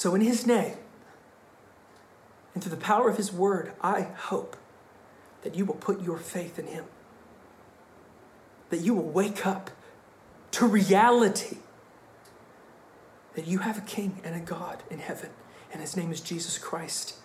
So, 0.03 0.15
in 0.15 0.21
His 0.21 0.45
name, 0.45 0.75
and 2.53 2.61
through 2.61 2.71
the 2.71 2.85
power 2.91 3.09
of 3.09 3.15
His 3.15 3.31
word, 3.31 3.71
I 3.81 4.01
hope 4.01 4.57
that 5.43 5.55
you 5.55 5.63
will 5.63 5.75
put 5.75 6.01
your 6.01 6.17
faith 6.17 6.59
in 6.59 6.67
Him 6.67 6.83
that 8.73 8.81
you 8.81 8.95
will 8.95 9.09
wake 9.09 9.45
up 9.45 9.69
to 10.49 10.65
reality 10.65 11.59
that 13.35 13.45
you 13.45 13.59
have 13.59 13.77
a 13.77 13.81
king 13.81 14.19
and 14.23 14.35
a 14.35 14.39
God 14.39 14.81
in 14.89 14.97
heaven, 14.97 15.29
and 15.71 15.79
his 15.79 15.95
name 15.95 16.11
is 16.11 16.19
Jesus 16.19 16.57
Christ. 16.57 17.15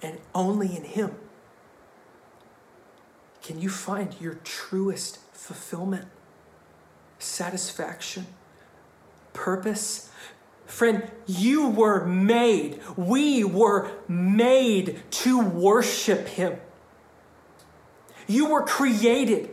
And 0.00 0.18
only 0.34 0.76
in 0.76 0.84
him 0.84 1.16
can 3.42 3.60
you 3.60 3.68
find 3.68 4.14
your 4.20 4.34
truest 4.44 5.18
fulfillment, 5.32 6.06
satisfaction, 7.18 8.26
purpose. 9.32 10.10
Friend, 10.66 11.10
you 11.26 11.68
were 11.68 12.04
made, 12.04 12.80
we 12.96 13.44
were 13.44 13.90
made 14.08 15.00
to 15.10 15.40
worship 15.40 16.28
him. 16.28 16.58
You 18.26 18.50
were 18.50 18.62
created 18.62 19.50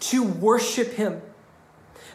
to 0.00 0.22
worship 0.24 0.92
Him. 0.94 1.22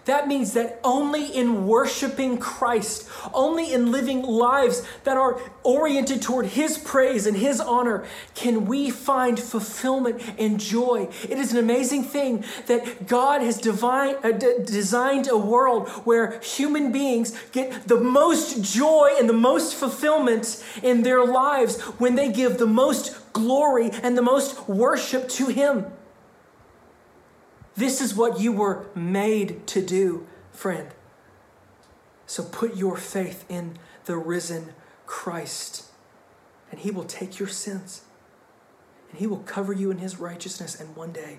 That 0.06 0.28
means 0.28 0.54
that 0.54 0.80
only 0.84 1.26
in 1.26 1.68
worshiping 1.68 2.38
Christ, 2.38 3.10
only 3.34 3.74
in 3.74 3.92
living 3.92 4.22
lives 4.22 4.82
that 5.04 5.18
are 5.18 5.40
oriented 5.64 6.22
toward 6.22 6.46
His 6.46 6.78
praise 6.78 7.26
and 7.26 7.36
His 7.36 7.60
honor, 7.60 8.06
can 8.34 8.66
we 8.66 8.90
find 8.90 9.38
fulfillment 9.38 10.22
and 10.38 10.60
joy. 10.60 11.10
It 11.28 11.38
is 11.38 11.52
an 11.52 11.58
amazing 11.58 12.04
thing 12.04 12.46
that 12.68 13.08
God 13.08 13.42
has 13.42 13.58
divine, 13.58 14.16
uh, 14.24 14.32
d- 14.32 14.60
designed 14.64 15.28
a 15.28 15.38
world 15.38 15.90
where 16.06 16.40
human 16.40 16.92
beings 16.94 17.38
get 17.52 17.88
the 17.88 18.00
most 18.00 18.64
joy 18.64 19.12
and 19.20 19.28
the 19.28 19.34
most 19.34 19.76
fulfillment 19.76 20.64
in 20.82 21.04
their 21.04 21.26
lives 21.26 21.82
when 22.00 22.16
they 22.16 22.32
give 22.32 22.60
the 22.60 22.66
most 22.66 23.34
glory 23.34 23.90
and 24.04 24.18
the 24.18 24.22
most 24.22 24.70
worship 24.70 25.28
to 25.30 25.48
Him. 25.48 25.86
This 27.78 28.02
is 28.02 28.16
what 28.16 28.40
you 28.40 28.52
were 28.52 28.88
made 28.96 29.68
to 29.68 29.86
do, 29.86 30.26
friend. 30.52 30.90
So 32.26 32.44
put 32.44 32.76
your 32.76 32.98
faith 32.98 33.46
in 33.48 33.78
the 34.06 34.18
risen 34.18 34.74
Christ, 35.06 35.86
and 36.72 36.80
He 36.80 36.90
will 36.90 37.04
take 37.04 37.38
your 37.38 37.48
sins, 37.48 38.02
and 39.12 39.20
He 39.20 39.28
will 39.28 39.44
cover 39.46 39.72
you 39.72 39.92
in 39.92 40.00
His 40.00 40.20
righteousness, 40.20 40.78
and 40.80 40.96
one 40.96 41.12
day 41.12 41.38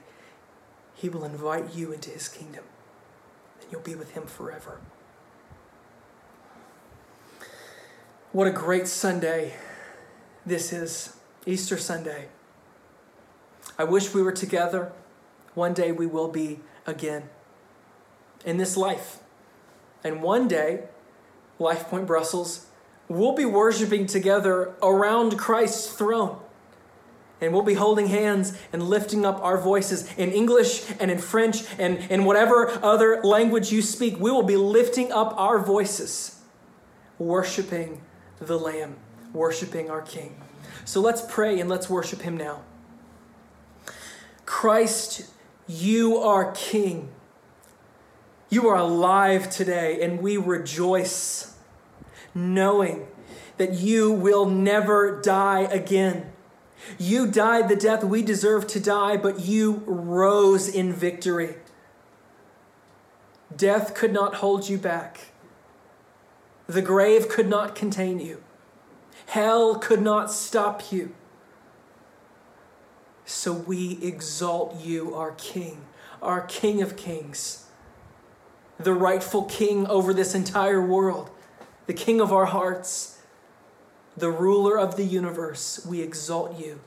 He 0.94 1.09
will 1.09 1.24
invite 1.24 1.74
you 1.74 1.92
into 1.92 2.11
His 2.11 2.29
kingdom, 2.29 2.64
and 3.61 3.72
you'll 3.72 3.81
be 3.81 3.96
with 3.96 4.12
Him 4.12 4.27
forever. 4.27 4.81
What 8.31 8.46
a 8.46 8.53
great 8.53 8.87
Sunday 8.87 9.55
this 10.46 10.72
is, 10.72 11.16
Easter 11.46 11.77
Sunday. 11.77 12.29
I 13.77 13.85
wish 13.85 14.14
we 14.14 14.22
were 14.22 14.33
together. 14.33 14.92
One 15.54 15.74
day 15.74 15.92
we 15.92 16.06
will 16.06 16.28
be 16.28 16.61
again 16.87 17.28
in 18.44 18.56
this 18.56 18.76
life. 18.76 19.18
And 20.04 20.22
one 20.22 20.48
day, 20.48 20.84
Life 21.58 21.88
Point 21.88 22.06
Brussels, 22.06 22.66
we'll 23.08 23.34
be 23.34 23.44
worshiping 23.44 24.06
together 24.06 24.74
around 24.82 25.38
Christ's 25.38 25.92
throne. 25.92 26.38
And 27.40 27.52
we'll 27.52 27.62
be 27.62 27.74
holding 27.74 28.08
hands 28.08 28.58
and 28.72 28.82
lifting 28.82 29.24
up 29.24 29.40
our 29.42 29.58
voices 29.58 30.12
in 30.16 30.32
English 30.32 30.90
and 30.98 31.11
in 31.11 31.18
French 31.18 31.62
and 31.78 31.98
in 32.11 32.24
whatever 32.24 32.68
other 32.82 33.22
language 33.22 33.70
you 33.70 33.80
speak. 33.80 34.18
We 34.18 34.30
will 34.30 34.42
be 34.42 34.56
lifting 34.56 35.12
up 35.12 35.34
our 35.37 35.61
voices, 35.61 36.40
worshiping 37.18 38.02
the 38.40 38.58
Lamb, 38.58 38.96
worshiping 39.32 39.88
our 39.88 40.02
King. 40.02 40.40
So 40.84 41.00
let's 41.00 41.22
pray 41.28 41.61
and 41.61 41.68
let's 41.70 41.88
worship 41.88 42.22
Him 42.22 42.37
now. 42.37 42.62
Christ 44.44 45.30
you 45.68 46.16
are 46.16 46.52
King. 46.52 47.11
You 48.48 48.66
are 48.68 48.76
alive 48.76 49.50
today, 49.50 50.02
and 50.02 50.20
we 50.20 50.38
rejoice 50.38 51.54
knowing 52.35 53.07
that 53.59 53.74
you 53.74 54.11
will 54.11 54.46
never 54.46 55.20
die 55.20 55.62
again. 55.62 56.33
You 56.96 57.26
died 57.26 57.68
the 57.68 57.76
death 57.76 58.02
we 58.02 58.22
deserve 58.22 58.66
to 58.68 58.81
die, 58.81 59.16
but 59.16 59.40
you 59.40 59.83
rose 59.87 60.68
in 60.68 60.92
victory. 60.92 61.57
Death 63.54 63.94
could 63.94 64.12
not 64.12 64.37
hold 64.37 64.68
you 64.68 64.78
back. 64.78 65.33
The 66.66 66.83
grave 66.83 67.28
could 67.28 67.48
not 67.48 67.74
contain 67.74 68.20
you. 68.20 68.42
Hell 69.26 69.74
could 69.74 70.00
not 70.00 70.31
stop 70.31 70.92
you. 70.92 71.14
So 73.28 73.52
we 73.52 73.98
exalt 74.00 74.80
you, 74.82 75.14
our 75.14 75.32
King, 75.32 75.84
our 76.22 76.40
King 76.40 76.80
of 76.80 76.96
Kings, 76.96 77.66
the 78.80 78.94
rightful 78.94 79.42
King 79.42 79.86
over 79.86 80.14
this 80.14 80.34
entire 80.34 80.80
world, 80.80 81.28
the 81.86 81.92
King 81.92 82.22
of 82.22 82.32
our 82.32 82.46
hearts, 82.46 83.20
the 84.16 84.30
ruler 84.30 84.78
of 84.78 84.96
the 84.96 85.04
universe. 85.04 85.84
We 85.84 86.00
exalt 86.00 86.58
you 86.58 86.80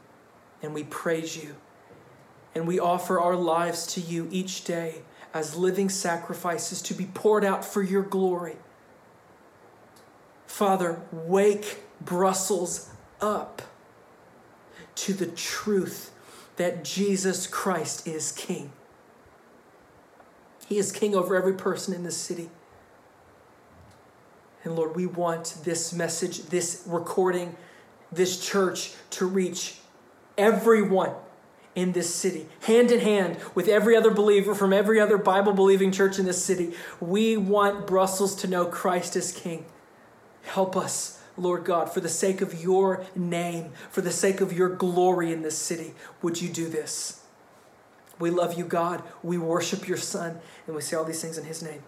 and 0.63 0.73
we 0.73 0.83
praise 0.83 1.37
you. 1.37 1.57
And 2.55 2.65
we 2.65 2.79
offer 2.79 3.19
our 3.19 3.35
lives 3.35 3.85
to 3.93 4.01
you 4.01 4.27
each 4.31 4.63
day 4.63 5.03
as 5.35 5.55
living 5.55 5.89
sacrifices 5.89 6.81
to 6.81 6.95
be 6.95 7.05
poured 7.05 7.45
out 7.45 7.63
for 7.63 7.83
your 7.83 8.01
glory. 8.01 8.55
Father, 10.47 11.03
wake 11.11 11.83
Brussels 12.03 12.89
up 13.21 13.61
to 14.95 15.13
the 15.13 15.27
truth 15.27 16.11
that 16.57 16.83
Jesus 16.83 17.47
Christ 17.47 18.07
is 18.07 18.31
King. 18.31 18.71
He 20.67 20.77
is 20.77 20.91
King 20.91 21.15
over 21.15 21.35
every 21.35 21.53
person 21.53 21.93
in 21.93 22.03
this 22.03 22.17
city. 22.17 22.49
And 24.63 24.75
Lord, 24.75 24.95
we 24.95 25.05
want 25.05 25.57
this 25.63 25.91
message, 25.91 26.43
this 26.43 26.83
recording, 26.85 27.55
this 28.11 28.45
church 28.45 28.93
to 29.11 29.25
reach 29.25 29.77
everyone 30.37 31.11
in 31.73 31.93
this 31.93 32.13
city, 32.13 32.47
hand 32.61 32.91
in 32.91 32.99
hand 32.99 33.37
with 33.55 33.67
every 33.67 33.95
other 33.95 34.11
believer 34.11 34.53
from 34.53 34.73
every 34.73 34.99
other 34.99 35.17
Bible 35.17 35.53
believing 35.53 35.91
church 35.91 36.19
in 36.19 36.25
this 36.25 36.43
city. 36.43 36.73
We 36.99 37.37
want 37.37 37.87
Brussels 37.87 38.35
to 38.37 38.47
know 38.47 38.65
Christ 38.65 39.15
is 39.15 39.31
King. 39.31 39.65
Help 40.43 40.75
us 40.75 41.20
Lord 41.37 41.65
God, 41.65 41.91
for 41.91 41.99
the 41.99 42.09
sake 42.09 42.41
of 42.41 42.61
your 42.61 43.05
name, 43.15 43.71
for 43.89 44.01
the 44.01 44.11
sake 44.11 44.41
of 44.41 44.53
your 44.53 44.69
glory 44.69 45.31
in 45.31 45.41
this 45.41 45.57
city, 45.57 45.93
would 46.21 46.41
you 46.41 46.49
do 46.49 46.67
this? 46.67 47.21
We 48.19 48.29
love 48.29 48.53
you, 48.57 48.65
God. 48.65 49.03
We 49.23 49.37
worship 49.37 49.87
your 49.87 49.97
Son, 49.97 50.39
and 50.67 50.75
we 50.75 50.81
say 50.81 50.95
all 50.95 51.03
these 51.03 51.21
things 51.21 51.37
in 51.37 51.45
his 51.45 51.63
name. 51.63 51.83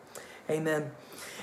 Amen. 0.49 0.91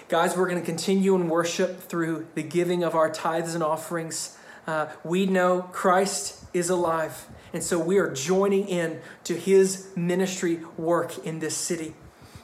Guys, 0.09 0.37
we're 0.37 0.49
going 0.49 0.61
to 0.61 0.67
continue 0.67 1.15
in 1.15 1.29
worship 1.29 1.81
through 1.81 2.27
the 2.35 2.43
giving 2.43 2.83
of 2.83 2.95
our 2.97 3.11
tithes 3.11 3.55
and 3.55 3.63
offerings. 3.63 4.37
Uh, 4.67 4.87
we 5.05 5.27
know 5.27 5.63
Christ 5.73 6.45
is 6.53 6.69
alive, 6.69 7.29
and 7.53 7.63
so 7.63 7.79
we 7.79 7.99
are 7.99 8.13
joining 8.13 8.69
in 8.69 9.01
to 9.25 9.37
his 9.37 9.89
ministry 9.95 10.61
work 10.77 11.25
in 11.25 11.39
this 11.39 11.57
city. 11.57 11.95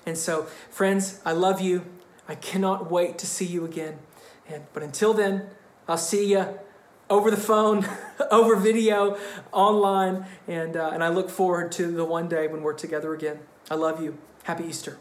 And 0.06 0.16
so, 0.16 0.44
friends, 0.70 1.20
I 1.24 1.32
love 1.32 1.60
you. 1.60 1.84
I 2.28 2.36
cannot 2.36 2.90
wait 2.90 3.18
to 3.18 3.26
see 3.26 3.44
you 3.44 3.64
again. 3.64 3.98
And, 4.48 4.64
but 4.72 4.82
until 4.82 5.12
then, 5.12 5.48
I'll 5.88 5.98
see 5.98 6.32
you 6.32 6.58
over 7.08 7.30
the 7.30 7.36
phone, 7.36 7.86
over 8.30 8.56
video, 8.56 9.18
online, 9.52 10.26
and, 10.46 10.76
uh, 10.76 10.90
and 10.92 11.02
I 11.02 11.08
look 11.08 11.30
forward 11.30 11.72
to 11.72 11.90
the 11.92 12.04
one 12.04 12.28
day 12.28 12.46
when 12.46 12.62
we're 12.62 12.74
together 12.74 13.14
again. 13.14 13.40
I 13.70 13.74
love 13.74 14.02
you. 14.02 14.18
Happy 14.44 14.64
Easter. 14.64 14.98